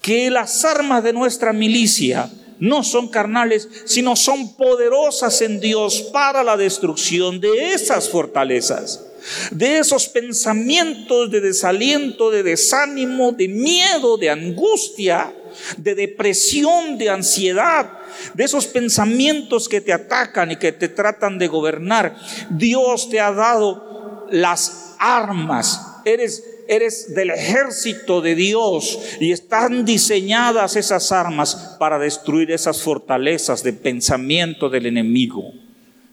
que 0.00 0.30
las 0.30 0.64
armas 0.64 1.02
de 1.02 1.12
nuestra 1.12 1.52
milicia 1.52 2.30
no 2.58 2.82
son 2.82 3.08
carnales, 3.08 3.68
sino 3.84 4.16
son 4.16 4.56
poderosas 4.56 5.42
en 5.42 5.60
Dios 5.60 6.08
para 6.12 6.42
la 6.42 6.56
destrucción 6.56 7.40
de 7.40 7.74
esas 7.74 8.08
fortalezas 8.08 9.02
de 9.50 9.78
esos 9.78 10.08
pensamientos 10.08 11.30
de 11.30 11.40
desaliento, 11.40 12.30
de 12.30 12.42
desánimo, 12.42 13.32
de 13.32 13.48
miedo, 13.48 14.16
de 14.16 14.30
angustia, 14.30 15.34
de 15.76 15.94
depresión, 15.94 16.98
de 16.98 17.10
ansiedad, 17.10 17.98
de 18.34 18.44
esos 18.44 18.66
pensamientos 18.66 19.68
que 19.68 19.80
te 19.80 19.92
atacan 19.92 20.52
y 20.52 20.56
que 20.56 20.72
te 20.72 20.88
tratan 20.88 21.38
de 21.38 21.48
gobernar. 21.48 22.16
Dios 22.50 23.08
te 23.10 23.20
ha 23.20 23.32
dado 23.32 24.26
las 24.30 24.96
armas. 24.98 25.80
Eres 26.04 26.42
eres 26.68 27.14
del 27.14 27.30
ejército 27.30 28.20
de 28.20 28.34
Dios 28.34 28.98
y 29.20 29.32
están 29.32 29.84
diseñadas 29.84 30.76
esas 30.76 31.12
armas 31.12 31.76
para 31.78 31.98
destruir 31.98 32.50
esas 32.50 32.82
fortalezas 32.82 33.62
de 33.62 33.72
pensamiento 33.72 34.68
del 34.68 34.86
enemigo. 34.86 35.52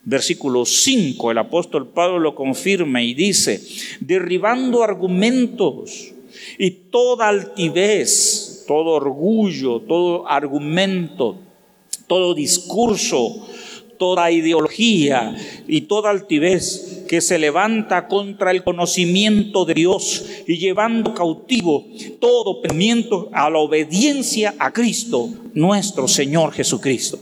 Versículo 0.06 0.66
5, 0.66 1.32
el 1.32 1.38
apóstol 1.38 1.88
Pablo 1.88 2.20
lo 2.20 2.36
confirma 2.36 3.02
y 3.02 3.14
dice, 3.14 3.62
derribando 4.02 4.84
argumentos 4.84 6.12
y 6.58 6.72
toda 6.72 7.30
altivez 7.30 8.53
todo 8.68 8.92
orgullo, 8.92 9.80
todo 9.82 10.28
argumento, 10.28 11.38
todo 12.08 12.34
discurso, 12.34 13.46
toda 13.98 14.32
ideología 14.32 15.36
y 15.68 15.82
toda 15.82 16.10
altivez 16.10 17.06
que 17.08 17.22
se 17.22 17.38
levanta 17.38 18.08
contra 18.08 18.52
el 18.52 18.64
conocimiento 18.64 19.66
de 19.66 19.74
Dios 19.76 20.26
y 20.48 20.58
llevando 20.58 21.14
cautivo 21.14 21.86
todo 22.20 22.62
pensamiento 22.62 23.30
a 23.32 23.50
la 23.50 23.60
obediencia 23.60 24.56
a 24.60 24.72
Cristo, 24.72 25.30
nuestro 25.54 26.08
Señor 26.08 26.54
Jesucristo. 26.54 27.20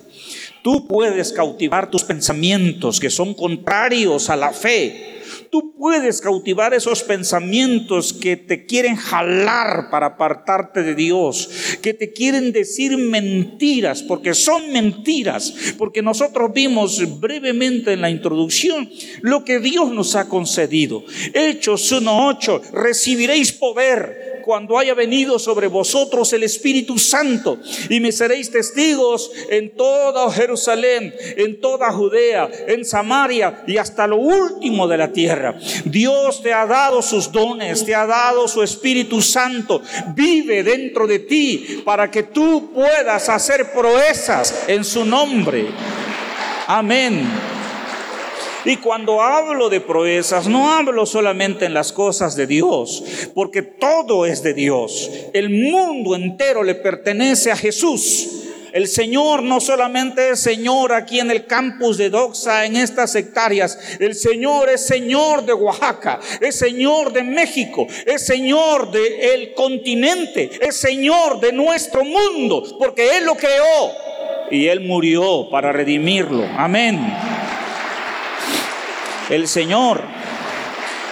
Tú 0.64 0.88
puedes 0.88 1.34
cautivar 1.34 1.90
tus 1.90 2.04
pensamientos 2.04 3.00
que 3.00 3.10
son 3.10 3.34
contrarios 3.34 4.30
a 4.30 4.36
la 4.36 4.52
fe 4.52 5.22
tú 5.52 5.76
puedes 5.78 6.22
cautivar 6.22 6.74
esos 6.74 7.04
pensamientos 7.04 8.14
que 8.14 8.38
te 8.38 8.66
quieren 8.66 8.96
jalar 8.96 9.90
para 9.92 10.08
apartarte 10.08 10.82
de 10.82 10.96
Dios, 10.96 11.50
que 11.82 11.94
te 11.94 12.14
quieren 12.14 12.54
decir 12.54 12.98
mentiras, 12.98 14.02
porque 14.02 14.34
son 14.34 14.72
mentiras, 14.72 15.54
porque 15.78 16.02
nosotros 16.02 16.52
vimos 16.54 17.20
brevemente 17.20 17.94
en 17.94 18.02
la 18.02 18.10
introducción 18.10 18.90
lo 19.22 19.44
que 19.44 19.60
Dios 19.60 19.92
nos 19.92 20.16
ha 20.16 20.30
concedido. 20.30 21.04
Hechos 21.34 21.92
1.8, 21.92 22.72
recibiréis 22.72 23.52
poder 23.52 24.31
cuando 24.42 24.78
haya 24.78 24.94
venido 24.94 25.40
sobre 25.40 25.68
vosotros 25.68 26.32
el 26.34 26.44
Espíritu 26.44 26.98
Santo 26.98 27.60
y 27.90 28.00
me 28.00 28.12
seréis 28.12 28.52
testigos 28.52 29.32
en 29.50 29.76
toda 29.76 30.32
Jerusalén, 30.32 31.14
en 31.38 31.60
toda 31.60 31.92
Judea, 31.92 32.50
en 32.68 32.86
Samaria 32.86 33.64
y 33.68 33.78
hasta 33.78 34.08
lo 34.08 34.18
último 34.18 34.88
de 34.88 34.98
la 34.98 35.12
tierra. 35.12 35.58
Dios 35.86 36.42
te 36.42 36.54
ha 36.54 36.66
dado 36.66 37.02
sus 37.02 37.32
dones, 37.32 37.86
te 37.86 37.96
ha 37.96 38.06
dado 38.06 38.48
su 38.48 38.64
Espíritu 38.64 39.22
Santo. 39.22 39.82
Vive 40.16 40.64
dentro 40.64 41.08
de 41.08 41.20
ti 41.20 41.82
para 41.86 42.10
que 42.10 42.24
tú 42.24 42.72
puedas 42.74 43.30
hacer 43.30 43.72
proezas 43.72 44.66
en 44.68 44.84
su 44.84 45.06
nombre. 45.06 45.68
Amén. 46.68 47.61
Y 48.64 48.78
cuando 48.78 49.22
hablo 49.22 49.70
de 49.70 49.82
proezas, 49.82 50.48
no 50.48 50.72
hablo 50.72 51.06
solamente 51.06 51.66
en 51.66 51.74
las 51.74 51.92
cosas 51.92 52.36
de 52.36 52.46
Dios, 52.46 53.04
porque 53.34 53.62
todo 53.62 54.26
es 54.26 54.44
de 54.44 54.54
Dios. 54.54 55.10
El 55.34 55.50
mundo 55.50 56.16
entero 56.16 56.64
le 56.64 56.76
pertenece 56.76 57.52
a 57.52 57.56
Jesús. 57.56 58.42
El 58.72 58.88
Señor 58.88 59.44
no 59.44 59.60
solamente 59.60 60.30
es 60.30 60.40
Señor 60.40 60.94
aquí 60.94 61.20
en 61.20 61.30
el 61.30 61.46
campus 61.46 61.98
de 61.98 62.10
Doxa, 62.10 62.66
en 62.66 62.78
estas 62.78 63.16
hectáreas. 63.16 63.78
El 64.00 64.16
Señor 64.16 64.70
es 64.70 64.86
Señor 64.86 65.46
de 65.46 65.54
Oaxaca, 65.54 66.20
es 66.40 66.56
Señor 66.56 67.12
de 67.12 67.24
México, 67.24 67.88
es 68.06 68.26
Señor 68.26 68.92
del 68.92 69.54
continente, 69.56 70.52
es 70.62 70.78
Señor 70.78 71.42
de 71.42 71.52
nuestro 71.52 72.06
mundo, 72.06 72.64
porque 72.80 73.18
Él 73.18 73.26
lo 73.26 73.36
creó 73.36 73.92
y 74.50 74.68
Él 74.68 74.82
murió 74.82 75.50
para 75.50 75.74
redimirlo. 75.74 76.46
Amén. 76.56 77.00
El 79.32 79.48
Señor 79.48 80.02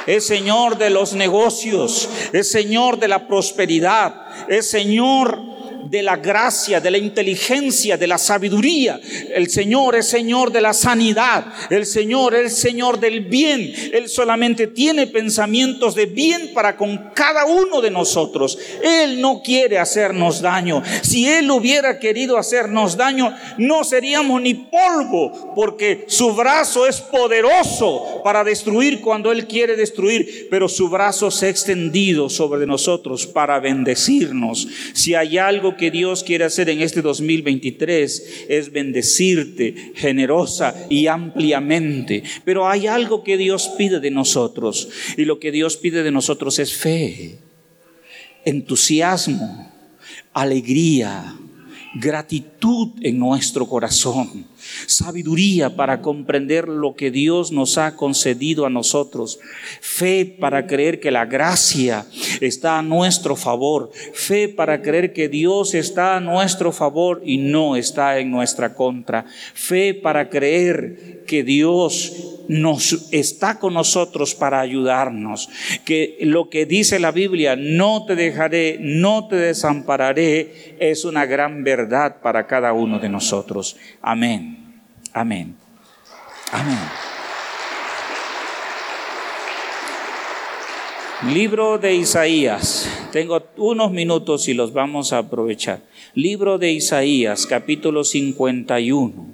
es 0.05 0.27
Señor 0.27 0.77
de 0.77 0.89
los 0.89 1.13
negocios, 1.13 2.09
es 2.33 2.51
Señor 2.51 2.99
de 2.99 3.07
la 3.07 3.27
prosperidad, 3.27 4.47
es 4.49 4.69
Señor 4.69 5.41
de 5.89 6.03
la 6.03 6.17
gracia, 6.17 6.79
de 6.79 6.91
la 6.91 6.99
inteligencia, 6.99 7.97
de 7.97 8.05
la 8.05 8.19
sabiduría. 8.19 8.99
El 9.33 9.49
Señor 9.49 9.95
es 9.95 10.07
Señor 10.07 10.51
de 10.51 10.61
la 10.61 10.73
sanidad. 10.73 11.45
El 11.71 11.85
Señor 11.87 12.35
es 12.35 12.57
Señor 12.57 12.99
del 12.99 13.21
bien. 13.21 13.73
Él 13.91 14.07
solamente 14.07 14.67
tiene 14.67 15.07
pensamientos 15.07 15.95
de 15.95 16.05
bien 16.05 16.51
para 16.53 16.77
con 16.77 17.09
cada 17.15 17.45
uno 17.45 17.81
de 17.81 17.89
nosotros. 17.89 18.59
Él 18.83 19.19
no 19.19 19.41
quiere 19.41 19.79
hacernos 19.79 20.41
daño. 20.41 20.83
Si 21.01 21.27
Él 21.27 21.49
hubiera 21.49 21.97
querido 21.97 22.37
hacernos 22.37 22.95
daño, 22.95 23.35
no 23.57 23.83
seríamos 23.83 24.41
ni 24.41 24.53
polvo, 24.53 25.53
porque 25.55 26.05
su 26.07 26.35
brazo 26.35 26.85
es 26.85 27.01
poderoso 27.01 28.21
para 28.23 28.43
destruir 28.43 29.01
cuando 29.01 29.31
Él 29.31 29.47
quiere 29.47 29.75
destruir, 29.75 30.47
pero 30.51 30.69
su 30.69 30.87
brazo 30.87 31.31
se 31.31 31.47
ha 31.47 31.49
extendido 31.49 32.29
sobre 32.29 32.67
nosotros 32.67 33.25
para 33.25 33.59
bendecirnos. 33.59 34.67
Si 34.93 35.15
hay 35.15 35.39
algo 35.39 35.78
que 35.79 35.89
Dios 35.89 36.23
quiere 36.23 36.45
hacer 36.45 36.69
en 36.69 36.81
este 36.81 37.01
2023 37.01 38.45
es 38.49 38.71
bendecirte 38.71 39.93
generosa 39.95 40.75
y 40.89 41.07
ampliamente. 41.07 42.23
Pero 42.45 42.67
hay 42.67 42.85
algo 42.87 43.23
que 43.23 43.37
Dios 43.37 43.71
pide 43.77 43.99
de 43.99 44.11
nosotros 44.11 44.89
y 45.17 45.25
lo 45.25 45.39
que 45.39 45.51
Dios 45.51 45.77
pide 45.77 46.03
de 46.03 46.11
nosotros 46.11 46.59
es 46.59 46.73
fe, 46.73 47.39
entusiasmo, 48.45 49.71
alegría, 50.33 51.35
gratitud 51.95 52.89
en 53.01 53.17
nuestro 53.17 53.67
corazón, 53.67 54.45
sabiduría 54.85 55.75
para 55.75 56.01
comprender 56.01 56.67
lo 56.67 56.95
que 56.95 57.11
Dios 57.11 57.51
nos 57.51 57.77
ha 57.77 57.95
concedido 57.95 58.65
a 58.65 58.69
nosotros, 58.69 59.39
fe 59.81 60.25
para 60.25 60.67
creer 60.67 60.99
que 60.99 61.11
la 61.11 61.25
gracia 61.25 62.05
está 62.41 62.79
a 62.79 62.81
nuestro 62.81 63.35
favor, 63.35 63.91
fe 64.13 64.49
para 64.49 64.81
creer 64.81 65.13
que 65.13 65.29
Dios 65.29 65.73
está 65.73 66.15
a 66.15 66.19
nuestro 66.19 66.71
favor 66.71 67.21
y 67.23 67.37
no 67.37 67.75
está 67.75 68.19
en 68.19 68.31
nuestra 68.31 68.73
contra, 68.73 69.25
fe 69.53 69.93
para 69.93 70.29
creer 70.29 71.23
que 71.25 71.43
Dios 71.43 72.13
nos 72.47 73.07
está 73.11 73.59
con 73.59 73.75
nosotros 73.75 74.33
para 74.33 74.59
ayudarnos, 74.59 75.49
que 75.85 76.17
lo 76.21 76.49
que 76.49 76.65
dice 76.65 76.99
la 76.99 77.11
Biblia, 77.11 77.55
no 77.55 78.05
te 78.05 78.15
dejaré, 78.15 78.77
no 78.79 79.27
te 79.27 79.35
desampararé, 79.35 80.75
es 80.79 81.05
una 81.05 81.25
gran 81.25 81.63
verdad 81.63 82.21
para 82.21 82.47
cada 82.47 82.73
uno 82.73 82.99
de 82.99 83.09
nosotros. 83.09 83.77
Amén. 84.01 84.58
Amén. 85.13 85.55
Amén. 86.51 86.77
Libro 91.33 91.77
de 91.77 91.95
Isaías. 91.95 92.87
Tengo 93.11 93.43
unos 93.57 93.91
minutos 93.91 94.47
y 94.47 94.53
los 94.53 94.71
vamos 94.71 95.11
a 95.11 95.17
aprovechar. 95.17 95.81
Libro 96.13 96.57
de 96.57 96.71
Isaías, 96.71 97.45
capítulo 97.45 98.03
51. 98.03 99.27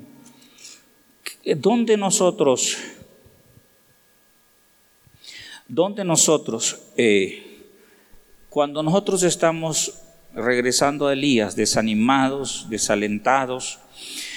¿Dónde 1.57 1.95
nosotros, 1.95 2.77
dónde 5.67 6.03
nosotros, 6.03 6.79
eh, 6.97 7.67
cuando 8.49 8.81
nosotros 8.81 9.21
estamos 9.21 10.01
regresando 10.33 11.07
a 11.07 11.13
Elías, 11.13 11.55
desanimados, 11.55 12.67
desalentados, 12.69 13.79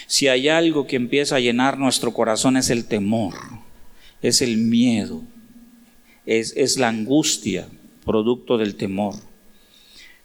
si 0.08 0.26
hay 0.26 0.48
algo 0.48 0.86
que 0.86 0.96
empieza 0.96 1.36
a 1.36 1.40
llenar 1.40 1.78
nuestro 1.78 2.14
corazón 2.14 2.56
es 2.56 2.70
el 2.70 2.86
temor, 2.86 3.34
es 4.22 4.40
el 4.40 4.56
miedo, 4.56 5.22
es, 6.24 6.54
es 6.56 6.78
la 6.78 6.88
angustia, 6.88 7.68
producto 8.06 8.56
del 8.56 8.74
temor. 8.74 9.14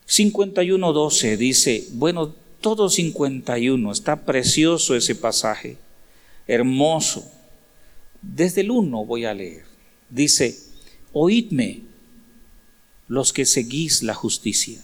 51.12 0.07 1.37
dice, 1.37 1.87
bueno, 1.91 2.33
todo 2.61 2.89
51, 2.89 3.91
está 3.91 4.25
precioso 4.25 4.95
ese 4.95 5.15
pasaje 5.15 5.77
hermoso. 6.47 7.29
Desde 8.21 8.61
el 8.61 8.71
1 8.71 9.05
voy 9.05 9.25
a 9.25 9.33
leer. 9.33 9.65
Dice, 10.09 10.57
oídme 11.11 11.81
los 13.09 13.33
que 13.33 13.45
seguís 13.45 14.01
la 14.01 14.13
justicia, 14.13 14.81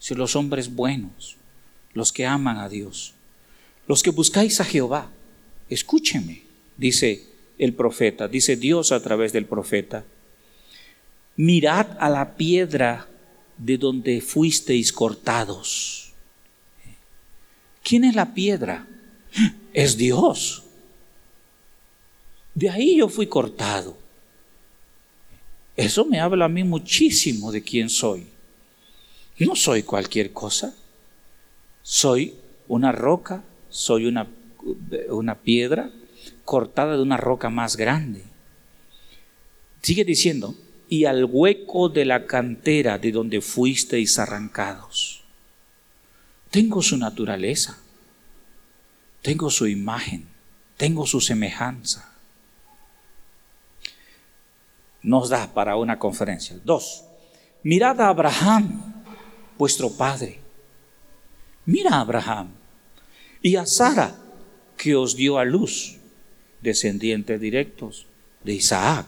si 0.00 0.16
los 0.16 0.34
hombres 0.34 0.74
buenos, 0.74 1.36
los 1.92 2.12
que 2.12 2.26
aman 2.26 2.58
a 2.58 2.68
Dios, 2.68 3.13
los 3.86 4.02
que 4.02 4.10
buscáis 4.10 4.60
a 4.60 4.64
Jehová, 4.64 5.10
escúcheme, 5.68 6.42
dice 6.76 7.26
el 7.58 7.74
profeta, 7.74 8.28
dice 8.28 8.56
Dios 8.56 8.92
a 8.92 9.02
través 9.02 9.32
del 9.32 9.46
profeta, 9.46 10.04
mirad 11.36 11.96
a 11.98 12.08
la 12.08 12.36
piedra 12.36 13.08
de 13.58 13.78
donde 13.78 14.20
fuisteis 14.20 14.92
cortados. 14.92 16.12
¿Quién 17.82 18.04
es 18.04 18.14
la 18.14 18.32
piedra? 18.32 18.86
Es 19.72 19.96
Dios. 19.96 20.62
De 22.54 22.70
ahí 22.70 22.96
yo 22.96 23.08
fui 23.08 23.26
cortado. 23.26 23.96
Eso 25.76 26.04
me 26.04 26.20
habla 26.20 26.44
a 26.44 26.48
mí 26.48 26.62
muchísimo 26.62 27.50
de 27.50 27.62
quién 27.62 27.90
soy. 27.90 28.26
No 29.38 29.56
soy 29.56 29.82
cualquier 29.82 30.32
cosa. 30.32 30.74
Soy 31.82 32.34
una 32.68 32.92
roca, 32.92 33.42
soy 33.74 34.06
una, 34.06 34.28
una 35.08 35.34
piedra 35.40 35.90
cortada 36.44 36.96
de 36.96 37.02
una 37.02 37.16
roca 37.16 37.50
más 37.50 37.76
grande. 37.76 38.22
Sigue 39.82 40.04
diciendo, 40.04 40.54
y 40.88 41.06
al 41.06 41.24
hueco 41.24 41.88
de 41.88 42.04
la 42.04 42.26
cantera 42.26 42.98
de 42.98 43.10
donde 43.10 43.40
fuisteis 43.40 44.18
arrancados. 44.18 45.24
Tengo 46.50 46.82
su 46.82 46.96
naturaleza, 46.96 47.78
tengo 49.22 49.50
su 49.50 49.66
imagen, 49.66 50.28
tengo 50.76 51.04
su 51.06 51.20
semejanza 51.20 52.14
nos 55.04 55.28
da 55.28 55.52
para 55.52 55.76
una 55.76 55.98
conferencia. 55.98 56.56
Dos, 56.64 57.04
mirad 57.62 58.00
a 58.00 58.08
Abraham, 58.08 59.04
vuestro 59.56 59.90
padre. 59.90 60.40
Mira 61.66 61.96
a 61.96 62.00
Abraham 62.00 62.48
y 63.44 63.56
a 63.56 63.66
Sara, 63.66 64.16
que 64.74 64.96
os 64.96 65.16
dio 65.16 65.36
a 65.36 65.44
luz, 65.44 65.98
descendientes 66.62 67.38
directos 67.38 68.06
de 68.42 68.54
Isaac. 68.54 69.06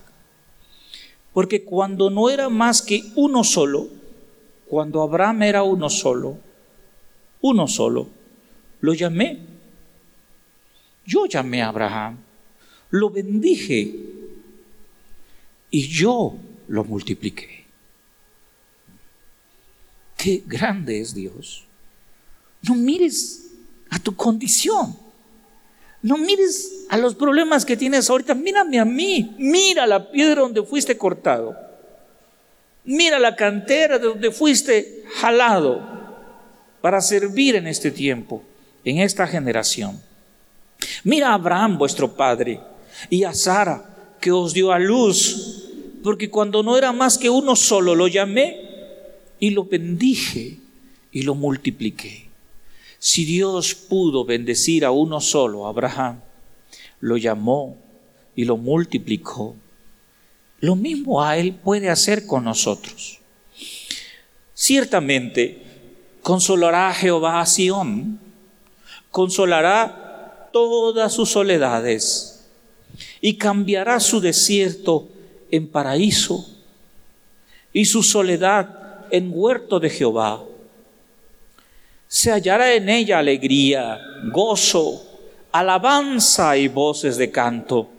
Porque 1.32 1.64
cuando 1.64 2.10
no 2.10 2.28
era 2.28 2.50
más 2.50 2.82
que 2.82 3.02
uno 3.14 3.42
solo, 3.42 3.88
cuando 4.68 5.00
Abraham 5.00 5.42
era 5.42 5.62
uno 5.62 5.88
solo, 5.88 6.36
uno 7.40 7.66
solo, 7.66 8.08
lo 8.82 8.92
llamé. 8.92 9.38
Yo 11.06 11.24
llamé 11.24 11.62
a 11.62 11.68
Abraham, 11.68 12.18
lo 12.90 13.08
bendije 13.08 13.94
y 15.70 15.88
yo 15.88 16.36
lo 16.68 16.84
multipliqué. 16.84 17.64
Qué 20.18 20.42
grande 20.46 21.00
es 21.00 21.14
Dios. 21.14 21.64
No 22.60 22.74
mires 22.74 23.45
a 23.90 23.98
tu 23.98 24.14
condición. 24.14 24.96
No 26.02 26.18
mires 26.18 26.86
a 26.88 26.96
los 26.96 27.14
problemas 27.14 27.64
que 27.64 27.76
tienes 27.76 28.08
ahorita. 28.08 28.34
Mírame 28.34 28.78
a 28.78 28.84
mí. 28.84 29.34
Mira 29.38 29.86
la 29.86 30.10
piedra 30.10 30.42
donde 30.42 30.62
fuiste 30.62 30.96
cortado. 30.96 31.56
Mira 32.84 33.18
la 33.18 33.34
cantera 33.34 33.98
de 33.98 34.06
donde 34.06 34.30
fuiste 34.30 35.04
jalado 35.16 35.80
para 36.80 37.00
servir 37.00 37.56
en 37.56 37.66
este 37.66 37.90
tiempo, 37.90 38.44
en 38.84 38.98
esta 38.98 39.26
generación. 39.26 40.00
Mira 41.02 41.30
a 41.30 41.34
Abraham, 41.34 41.78
vuestro 41.78 42.14
padre, 42.14 42.60
y 43.10 43.24
a 43.24 43.34
Sara, 43.34 44.14
que 44.20 44.30
os 44.30 44.54
dio 44.54 44.70
a 44.70 44.78
luz, 44.78 45.68
porque 46.04 46.30
cuando 46.30 46.62
no 46.62 46.78
era 46.78 46.92
más 46.92 47.18
que 47.18 47.28
uno 47.28 47.56
solo, 47.56 47.96
lo 47.96 48.06
llamé 48.06 48.60
y 49.40 49.50
lo 49.50 49.64
bendije 49.64 50.58
y 51.10 51.22
lo 51.22 51.34
multipliqué. 51.34 52.25
Si 53.06 53.24
Dios 53.24 53.76
pudo 53.76 54.24
bendecir 54.24 54.84
a 54.84 54.90
uno 54.90 55.20
solo, 55.20 55.68
Abraham, 55.68 56.22
lo 56.98 57.16
llamó 57.16 57.76
y 58.34 58.44
lo 58.46 58.56
multiplicó, 58.56 59.54
lo 60.58 60.74
mismo 60.74 61.22
a 61.22 61.38
Él 61.38 61.54
puede 61.54 61.88
hacer 61.88 62.26
con 62.26 62.42
nosotros. 62.42 63.20
Ciertamente, 64.54 65.62
consolará 66.20 66.88
a 66.88 66.94
Jehová 66.94 67.40
a 67.40 67.46
Sión, 67.46 68.18
consolará 69.12 70.50
todas 70.52 71.12
sus 71.12 71.30
soledades 71.30 72.48
y 73.20 73.34
cambiará 73.34 74.00
su 74.00 74.20
desierto 74.20 75.06
en 75.52 75.68
paraíso 75.68 76.44
y 77.72 77.84
su 77.84 78.02
soledad 78.02 79.06
en 79.12 79.30
huerto 79.32 79.78
de 79.78 79.90
Jehová. 79.90 80.42
Se 82.08 82.30
hallará 82.30 82.74
en 82.74 82.88
ella 82.88 83.18
alegría, 83.18 84.00
gozo, 84.32 85.02
alabanza 85.52 86.56
y 86.56 86.68
voces 86.68 87.16
de 87.16 87.30
canto. 87.30 87.90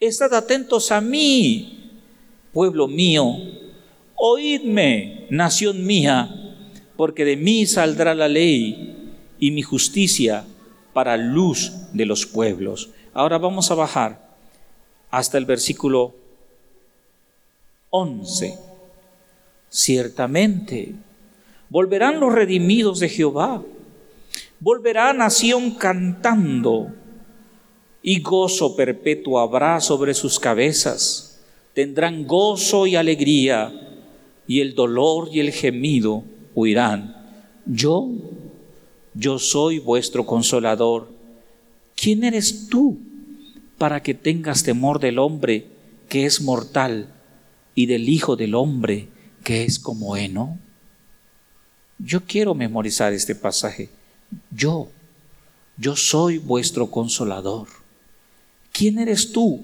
Estad 0.00 0.34
atentos 0.34 0.92
a 0.92 1.00
mí, 1.00 2.02
pueblo 2.52 2.86
mío, 2.86 3.36
oídme, 4.16 5.26
nación 5.30 5.86
mía, 5.86 6.28
porque 6.96 7.24
de 7.24 7.36
mí 7.36 7.66
saldrá 7.66 8.14
la 8.14 8.28
ley 8.28 9.14
y 9.38 9.50
mi 9.50 9.62
justicia 9.62 10.44
para 10.92 11.16
luz 11.16 11.72
de 11.92 12.06
los 12.06 12.26
pueblos. 12.26 12.90
Ahora 13.12 13.38
vamos 13.38 13.70
a 13.70 13.74
bajar 13.74 14.36
hasta 15.10 15.38
el 15.38 15.46
versículo 15.46 16.14
11. 17.90 18.58
Ciertamente, 19.68 20.94
volverán 21.68 22.20
los 22.20 22.32
redimidos 22.32 23.00
de 23.00 23.08
Jehová, 23.08 23.62
volverá 24.60 25.12
nación 25.12 25.72
cantando, 25.72 26.92
y 28.02 28.20
gozo 28.20 28.76
perpetuo 28.76 29.40
habrá 29.40 29.80
sobre 29.80 30.12
sus 30.12 30.38
cabezas. 30.38 31.40
Tendrán 31.72 32.26
gozo 32.26 32.86
y 32.86 32.96
alegría, 32.96 33.72
y 34.46 34.60
el 34.60 34.74
dolor 34.74 35.30
y 35.32 35.40
el 35.40 35.50
gemido 35.52 36.22
huirán. 36.54 37.16
Yo, 37.66 38.10
yo 39.14 39.38
soy 39.38 39.78
vuestro 39.78 40.26
consolador. 40.26 41.08
¿Quién 41.96 42.24
eres 42.24 42.68
tú 42.68 42.98
para 43.78 44.02
que 44.02 44.12
tengas 44.12 44.62
temor 44.62 45.00
del 45.00 45.18
hombre 45.18 45.66
que 46.08 46.26
es 46.26 46.42
mortal 46.42 47.08
y 47.74 47.86
del 47.86 48.08
Hijo 48.08 48.36
del 48.36 48.54
hombre 48.54 49.08
que 49.42 49.64
es 49.64 49.78
como 49.78 50.16
heno? 50.16 50.58
Yo 51.98 52.24
quiero 52.24 52.54
memorizar 52.54 53.12
este 53.12 53.34
pasaje. 53.34 53.88
Yo, 54.50 54.88
yo 55.76 55.96
soy 55.96 56.38
vuestro 56.38 56.90
consolador. 56.90 57.68
¿Quién 58.72 58.98
eres 58.98 59.32
tú 59.32 59.62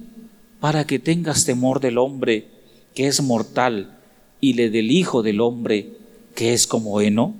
para 0.61 0.87
que 0.87 0.99
tengas 0.99 1.45
temor 1.45 1.81
del 1.81 1.99
hombre 1.99 2.47
que 2.95 3.09
es 3.09 3.21
mortal 3.23 3.99
y 4.41 4.53
le 4.53 4.71
del 4.71 4.91
Hijo 4.91 5.23
del 5.23 5.41
hombre 5.41 5.89
que 6.35 6.53
es 6.53 6.67
como 6.67 7.01
heno? 7.01 7.35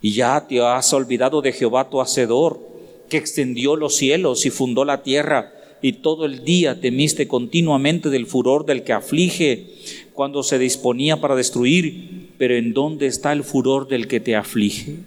Y 0.00 0.12
ya 0.12 0.46
te 0.46 0.60
has 0.60 0.92
olvidado 0.92 1.42
de 1.42 1.52
Jehová 1.52 1.90
tu 1.90 2.00
Hacedor, 2.00 2.60
que 3.08 3.16
extendió 3.16 3.76
los 3.76 3.96
cielos 3.96 4.46
y 4.46 4.50
fundó 4.50 4.84
la 4.84 5.02
tierra, 5.02 5.52
y 5.82 5.94
todo 5.94 6.24
el 6.24 6.44
día 6.44 6.80
temiste 6.80 7.28
continuamente 7.28 8.08
del 8.10 8.26
furor 8.26 8.66
del 8.66 8.82
que 8.82 8.92
aflige 8.92 9.74
cuando 10.12 10.42
se 10.42 10.58
disponía 10.58 11.20
para 11.20 11.34
destruir, 11.34 12.15
pero 12.38 12.54
¿en 12.54 12.72
dónde 12.72 13.06
está 13.06 13.32
el 13.32 13.44
furor 13.44 13.88
del 13.88 14.08
que 14.08 14.20
te 14.20 14.36
aflige? 14.36 14.98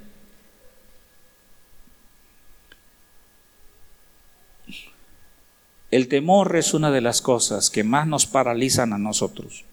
El 5.91 6.07
temor 6.07 6.55
es 6.55 6.73
una 6.75 6.91
de 6.91 7.01
las 7.01 7.21
cosas 7.21 7.71
que 7.71 7.83
más 7.83 8.05
nos 8.05 8.27
paralizan 8.27 8.93
a 8.93 8.99
nosotros. 8.99 9.65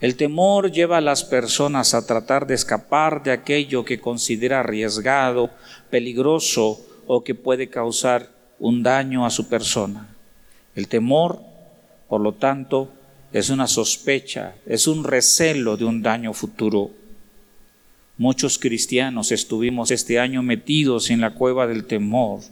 El 0.00 0.16
temor 0.16 0.72
lleva 0.72 0.98
a 0.98 1.02
las 1.02 1.22
personas 1.24 1.94
a 1.94 2.06
tratar 2.06 2.46
de 2.46 2.54
escapar 2.54 3.22
de 3.22 3.32
aquello 3.32 3.84
que 3.84 4.00
considera 4.00 4.60
arriesgado, 4.60 5.50
peligroso 5.90 6.84
o 7.06 7.22
que 7.24 7.34
puede 7.34 7.68
causar 7.68 8.30
un 8.58 8.82
daño 8.82 9.26
a 9.26 9.30
su 9.30 9.48
persona. 9.48 10.08
El 10.74 10.88
temor, 10.88 11.40
por 12.08 12.20
lo 12.20 12.32
tanto, 12.32 12.90
es 13.34 13.50
una 13.50 13.66
sospecha, 13.66 14.54
es 14.64 14.86
un 14.86 15.02
recelo 15.02 15.76
de 15.76 15.84
un 15.84 16.02
daño 16.02 16.32
futuro. 16.32 16.92
Muchos 18.16 18.60
cristianos 18.60 19.32
estuvimos 19.32 19.90
este 19.90 20.20
año 20.20 20.40
metidos 20.44 21.10
en 21.10 21.20
la 21.20 21.34
cueva 21.34 21.66
del 21.66 21.84
temor, 21.84 22.42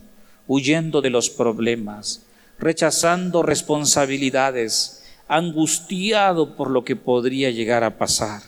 huyendo 0.49 1.01
de 1.01 1.11
los 1.11 1.31
problemas, 1.31 2.27
rechazando 2.59 3.45
responsabilidades, 3.45 5.05
angustiado 5.29 6.57
por 6.57 6.69
lo 6.69 6.85
que 6.85 6.97
podría 6.97 7.53
llegar 7.53 7.85
a 7.85 7.97
pasar. 7.97 8.43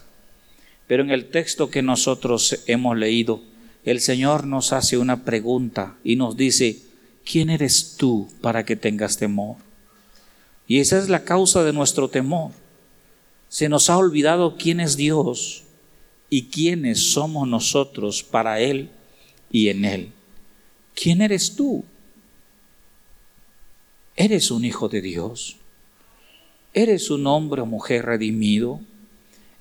Pero 0.89 1.05
en 1.05 1.13
el 1.13 1.27
texto 1.27 1.71
que 1.71 1.83
nosotros 1.83 2.65
hemos 2.67 2.97
leído, 2.97 3.43
el 3.85 4.01
Señor 4.01 4.45
nos 4.45 4.73
hace 4.73 4.99
una 4.99 5.23
pregunta 5.25 5.95
y 6.03 6.17
nos 6.17 6.37
dice, 6.37 6.83
¿quién 7.25 7.49
eres 7.49 7.95
tú 7.97 8.29
para 8.41 8.65
que 8.65 8.75
tengas 8.75 9.19
temor? 9.19 9.59
Y 10.67 10.81
esa 10.81 10.99
es 10.99 11.09
la 11.09 11.25
causa 11.25 11.63
de 11.63 11.73
nuestro 11.73 12.09
temor. 12.09 12.53
Se 13.49 13.69
nos 13.69 13.91
ha 13.91 13.99
olvidado 13.99 14.57
quién 14.57 14.81
es 14.81 14.97
Dios 14.97 15.65
y 16.31 16.47
quiénes 16.47 17.13
somos 17.13 17.47
nosotros 17.47 18.23
para 18.23 18.61
Él 18.61 18.91
y 19.51 19.69
en 19.69 19.85
Él. 19.85 20.13
¿Quién 20.95 21.21
eres 21.21 21.55
tú? 21.55 21.85
¿Eres 24.17 24.51
un 24.51 24.65
hijo 24.65 24.89
de 24.89 25.03
Dios? 25.03 25.57
¿Eres 26.73 27.11
un 27.11 27.27
hombre 27.27 27.63
o 27.63 27.67
mujer 27.67 28.07
redimido? 28.07 28.81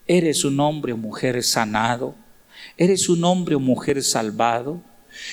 ¿Eres 0.08 0.44
un 0.44 0.60
hombre 0.60 0.94
o 0.94 0.98
mujer 0.98 1.44
sanado? 1.44 2.16
¿Eres 2.78 3.10
un 3.10 3.24
hombre 3.24 3.56
o 3.56 3.60
mujer 3.60 4.02
salvado? 4.04 4.82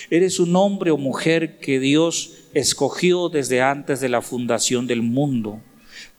¿Eres 0.09 0.39
un 0.39 0.55
hombre 0.55 0.91
o 0.91 0.97
mujer 0.97 1.59
que 1.59 1.79
Dios 1.79 2.33
escogió 2.53 3.29
desde 3.29 3.61
antes 3.61 3.99
de 3.99 4.09
la 4.09 4.21
fundación 4.21 4.87
del 4.87 5.01
mundo 5.01 5.59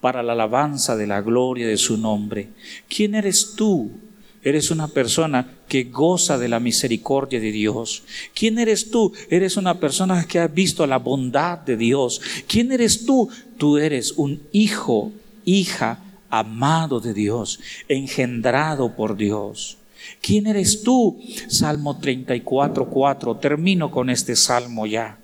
para 0.01 0.23
la 0.23 0.33
alabanza 0.33 0.97
de 0.97 1.07
la 1.07 1.21
gloria 1.21 1.67
de 1.67 1.77
su 1.77 1.97
nombre? 1.97 2.49
¿Quién 2.89 3.15
eres 3.15 3.55
tú? 3.57 3.91
Eres 4.45 4.73
una 4.73 4.89
persona 4.89 5.55
que 5.69 5.85
goza 5.85 6.37
de 6.37 6.49
la 6.49 6.59
misericordia 6.59 7.39
de 7.39 7.53
Dios. 7.53 8.03
¿Quién 8.35 8.59
eres 8.59 8.91
tú? 8.91 9.13
Eres 9.31 9.57
una 9.57 9.79
persona 9.79 10.25
que 10.27 10.41
ha 10.41 10.49
visto 10.49 10.85
la 10.87 10.99
bondad 10.99 11.59
de 11.59 11.77
Dios. 11.77 12.21
¿Quién 12.49 12.73
eres 12.73 13.07
tú? 13.07 13.29
Tú 13.57 13.79
eres 13.79 14.13
un 14.13 14.43
hijo 14.51 15.13
hija 15.45 16.01
amado 16.29 16.99
de 16.99 17.15
Dios, 17.15 17.61
engendrado 17.89 18.97
por 18.97 19.17
Dios. 19.17 19.79
¿Quién 20.21 20.47
eres 20.47 20.83
tú? 20.83 21.21
Salmo 21.49 21.99
34, 21.99 22.89
4. 22.89 23.37
Termino 23.37 23.91
con 23.91 24.11
este 24.11 24.35
salmo 24.35 24.87
ya. 24.87 25.19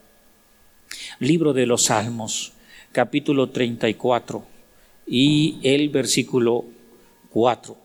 Libro 1.21 1.53
de 1.53 1.67
los 1.67 1.85
Salmos, 1.85 2.53
capítulo 2.93 3.51
34 3.51 4.45
y 5.07 5.59
el 5.63 5.89
versículo 5.89 6.65
4. 7.31 7.77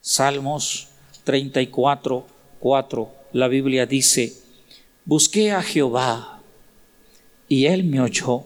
Salmos 0.00 0.88
34, 1.24 2.26
4. 2.60 3.14
La 3.32 3.48
Biblia 3.48 3.86
dice, 3.86 4.36
busqué 5.04 5.52
a 5.52 5.62
Jehová 5.62 6.40
y 7.48 7.66
él 7.66 7.84
me 7.84 8.00
oyó 8.00 8.44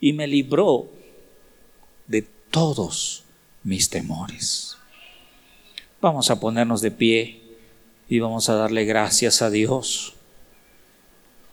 y 0.00 0.12
me 0.12 0.26
libró 0.26 0.88
todos 2.50 3.24
mis 3.62 3.88
temores. 3.88 4.76
Vamos 6.00 6.30
a 6.30 6.40
ponernos 6.40 6.80
de 6.80 6.90
pie 6.90 7.40
y 8.08 8.18
vamos 8.18 8.48
a 8.48 8.54
darle 8.54 8.84
gracias 8.84 9.42
a 9.42 9.50
Dios 9.50 10.14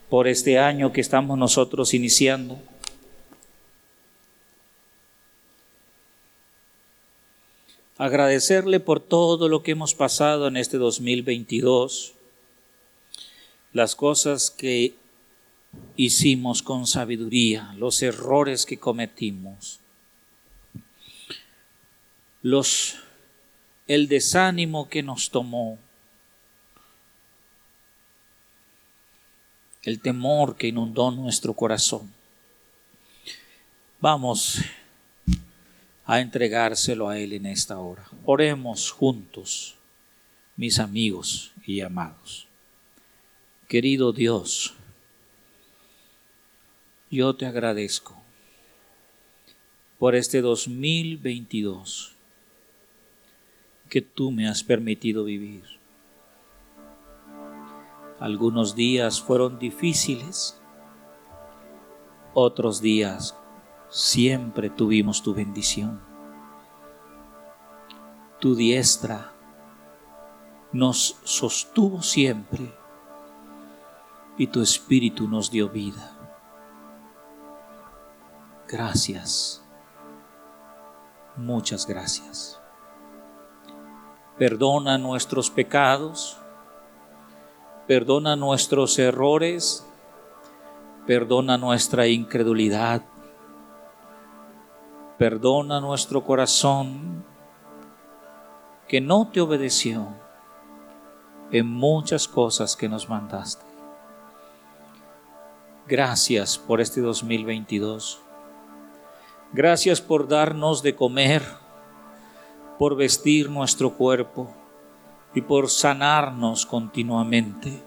por 0.09 0.27
este 0.27 0.59
año 0.59 0.93
que 0.93 1.01
estamos 1.01 1.37
nosotros 1.37 1.93
iniciando. 1.93 2.59
Agradecerle 7.97 8.79
por 8.79 8.99
todo 8.99 9.49
lo 9.49 9.63
que 9.63 9.71
hemos 9.71 9.95
pasado 9.95 10.47
en 10.47 10.57
este 10.57 10.77
2022, 10.77 12.13
las 13.73 13.95
cosas 13.95 14.51
que 14.51 14.93
hicimos 15.95 16.61
con 16.61 16.85
sabiduría, 16.85 17.73
los 17.77 18.01
errores 18.03 18.65
que 18.65 18.77
cometimos 18.77 19.79
los, 22.47 22.95
el 23.87 24.07
desánimo 24.07 24.87
que 24.87 25.03
nos 25.03 25.31
tomó, 25.31 25.77
el 29.87 30.01
temor 30.01 30.57
que 30.57 30.67
inundó 30.67 31.11
nuestro 31.11 31.53
corazón. 31.53 32.11
Vamos 34.01 34.59
a 36.05 36.19
entregárselo 36.19 37.07
a 37.07 37.17
Él 37.17 37.31
en 37.31 37.45
esta 37.45 37.79
hora. 37.79 38.05
Oremos 38.25 38.91
juntos, 38.91 39.77
mis 40.57 40.79
amigos 40.79 41.53
y 41.65 41.79
amados. 41.79 42.49
Querido 43.69 44.11
Dios, 44.11 44.73
yo 47.09 47.33
te 47.37 47.45
agradezco 47.45 48.21
por 49.99 50.15
este 50.15 50.41
2022 50.41 52.11
que 53.87 54.01
tú 54.01 54.31
me 54.31 54.49
has 54.49 54.63
permitido 54.63 55.23
vivir. 55.23 55.76
Algunos 58.19 58.75
días 58.75 59.21
fueron 59.21 59.59
difíciles, 59.59 60.59
otros 62.33 62.81
días 62.81 63.37
siempre 63.89 64.69
tuvimos 64.69 65.21
tu 65.21 65.33
bendición. 65.33 66.01
Tu 68.39 68.55
diestra 68.55 69.33
nos 70.71 71.19
sostuvo 71.23 72.01
siempre 72.01 72.75
y 74.37 74.47
tu 74.47 74.61
espíritu 74.61 75.27
nos 75.27 75.49
dio 75.49 75.69
vida. 75.69 76.13
Gracias, 78.67 79.63
muchas 81.35 81.87
gracias. 81.87 82.59
Perdona 84.37 84.97
nuestros 84.97 85.49
pecados, 85.49 86.37
perdona 87.87 88.35
nuestros 88.35 88.99
errores, 88.99 89.85
perdona 91.05 91.57
nuestra 91.57 92.07
incredulidad, 92.07 93.01
perdona 95.17 95.79
nuestro 95.79 96.23
corazón 96.25 97.23
que 98.89 98.99
no 98.99 99.29
te 99.29 99.39
obedeció 99.39 100.07
en 101.51 101.65
muchas 101.65 102.27
cosas 102.27 102.75
que 102.75 102.89
nos 102.89 103.07
mandaste. 103.07 103.65
Gracias 105.87 106.57
por 106.57 106.81
este 106.81 106.99
2022. 106.99 108.19
Gracias 109.53 110.01
por 110.01 110.27
darnos 110.27 110.83
de 110.83 110.93
comer, 110.93 111.41
por 112.77 112.97
vestir 112.97 113.49
nuestro 113.49 113.93
cuerpo 113.93 114.53
y 115.37 115.41
por 115.41 115.69
sanarnos 115.69 116.65
continuamente. 116.65 117.83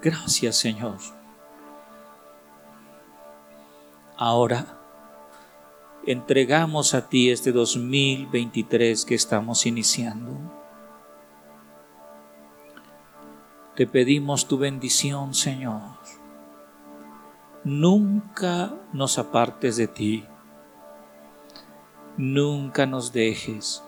Gracias 0.00 0.56
Señor. 0.56 0.98
Ahora 4.16 4.78
entregamos 6.06 6.94
a 6.94 7.08
ti 7.08 7.30
este 7.30 7.50
2023 7.50 9.04
que 9.04 9.16
estamos 9.16 9.66
iniciando. 9.66 10.32
Te 13.74 13.88
pedimos 13.88 14.46
tu 14.46 14.58
bendición, 14.58 15.34
Señor 15.34 15.98
nunca 17.64 18.72
nos 18.92 19.18
apartes 19.18 19.76
de 19.76 19.88
ti, 19.88 20.24
nunca 22.16 22.86
nos 22.86 23.12
dejes, 23.12 23.82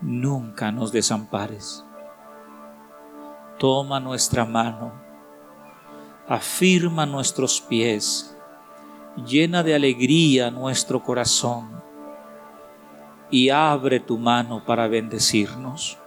nunca 0.00 0.72
nos 0.72 0.92
desampares. 0.92 1.84
Toma 3.58 4.00
nuestra 4.00 4.44
mano, 4.44 4.92
afirma 6.28 7.06
nuestros 7.06 7.60
pies, 7.60 8.36
llena 9.26 9.62
de 9.62 9.74
alegría 9.74 10.50
nuestro 10.50 11.02
corazón 11.02 11.82
y 13.30 13.50
abre 13.50 14.00
tu 14.00 14.18
mano 14.18 14.64
para 14.64 14.86
bendecirnos. 14.88 15.98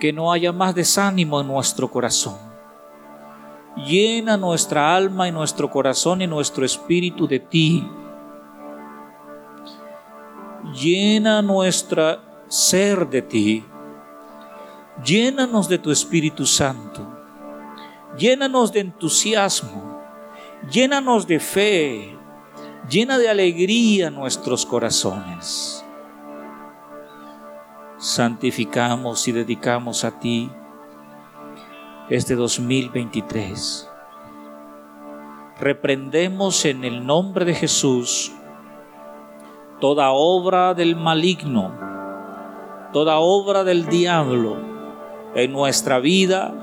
Que 0.00 0.12
no 0.12 0.32
haya 0.32 0.52
más 0.52 0.74
desánimo 0.74 1.40
en 1.40 1.48
nuestro 1.48 1.90
corazón 1.90 2.48
Llena 3.86 4.36
nuestra 4.36 4.96
alma 4.96 5.28
y 5.28 5.32
nuestro 5.32 5.70
corazón 5.70 6.20
y 6.20 6.26
nuestro 6.26 6.64
espíritu 6.64 7.28
de 7.28 7.38
ti. 7.38 7.88
Llena 10.64 11.40
nuestra 11.40 12.20
ser 12.48 13.08
de 13.08 13.22
ti. 13.22 13.64
Llénanos 15.04 15.68
de 15.68 15.78
tu 15.78 15.90
Espíritu 15.90 16.46
Santo. 16.46 17.06
Llénanos 18.18 18.72
de 18.72 18.80
entusiasmo. 18.80 20.02
Llénanos 20.70 21.26
de 21.26 21.38
fe. 21.38 22.16
Llena 22.90 23.18
de 23.18 23.28
alegría 23.28 24.10
nuestros 24.10 24.66
corazones. 24.66 25.84
Santificamos 27.98 29.26
y 29.28 29.32
dedicamos 29.32 30.04
a 30.04 30.18
ti 30.18 30.50
este 32.08 32.34
2023. 32.34 33.88
Reprendemos 35.60 36.64
en 36.64 36.84
el 36.84 37.04
nombre 37.04 37.44
de 37.44 37.54
Jesús 37.54 38.32
toda 39.80 40.10
obra 40.10 40.74
del 40.74 40.96
maligno, 40.96 41.72
toda 42.92 43.18
obra 43.18 43.64
del 43.64 43.86
diablo 43.86 44.56
en 45.34 45.52
nuestra 45.52 45.98
vida 45.98 46.54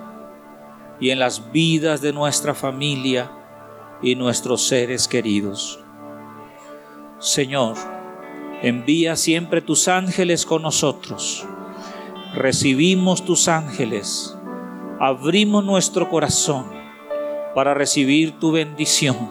y 1.00 1.10
en 1.10 1.20
las 1.20 1.52
vidas 1.52 2.02
de 2.02 2.14
nuestra 2.14 2.54
familia 2.54 3.32
y 4.02 4.16
nuestros 4.16 4.68
seres 4.68 5.08
queridos. 5.08 5.80
Señor, 7.20 7.76
envía 8.62 9.16
siempre 9.16 9.62
tus 9.62 9.88
ángeles 9.88 10.46
con 10.46 10.62
nosotros. 10.62 11.46
Recibimos 12.34 13.24
tus 13.24 13.48
ángeles 13.48 14.36
abrimos 15.00 15.64
nuestro 15.64 16.10
corazón 16.10 16.66
para 17.54 17.74
recibir 17.74 18.40
tu 18.40 18.52
bendición. 18.52 19.30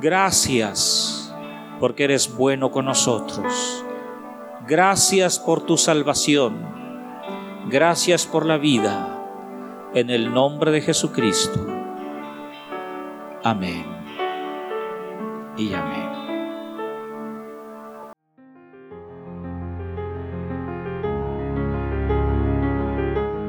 Gracias 0.00 1.19
porque 1.80 2.04
eres 2.04 2.36
bueno 2.36 2.70
con 2.70 2.84
nosotros. 2.84 3.84
Gracias 4.68 5.38
por 5.40 5.62
tu 5.62 5.76
salvación. 5.76 6.64
Gracias 7.68 8.26
por 8.26 8.46
la 8.46 8.58
vida. 8.58 9.16
En 9.94 10.10
el 10.10 10.32
nombre 10.32 10.70
de 10.70 10.82
Jesucristo. 10.82 11.66
Amén. 13.42 13.84
Y 15.56 15.72
amén. 15.72 16.10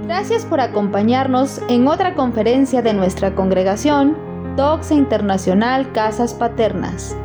Gracias 0.07 0.45
por 0.45 0.59
acompañarnos 0.59 1.61
en 1.67 1.88
otra 1.88 2.15
conferencia 2.15 2.82
de 2.82 2.93
nuestra 2.93 3.36
congregación, 3.36 4.15
Doxa 4.55 4.93
Internacional 4.93 5.91
Casas 5.93 6.34
Paternas. 6.34 7.15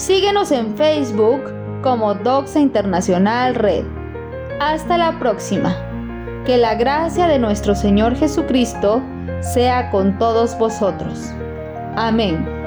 Síguenos 0.00 0.50
en 0.50 0.78
Facebook 0.78 1.42
como 1.82 2.14
Doxa 2.14 2.58
Internacional 2.58 3.54
Red. 3.54 3.84
Hasta 4.58 4.96
la 4.96 5.18
próxima. 5.18 5.76
Que 6.46 6.56
la 6.56 6.74
gracia 6.74 7.26
de 7.26 7.38
nuestro 7.38 7.74
Señor 7.74 8.16
Jesucristo 8.16 9.02
sea 9.42 9.90
con 9.90 10.18
todos 10.18 10.58
vosotros. 10.58 11.30
Amén. 11.96 12.59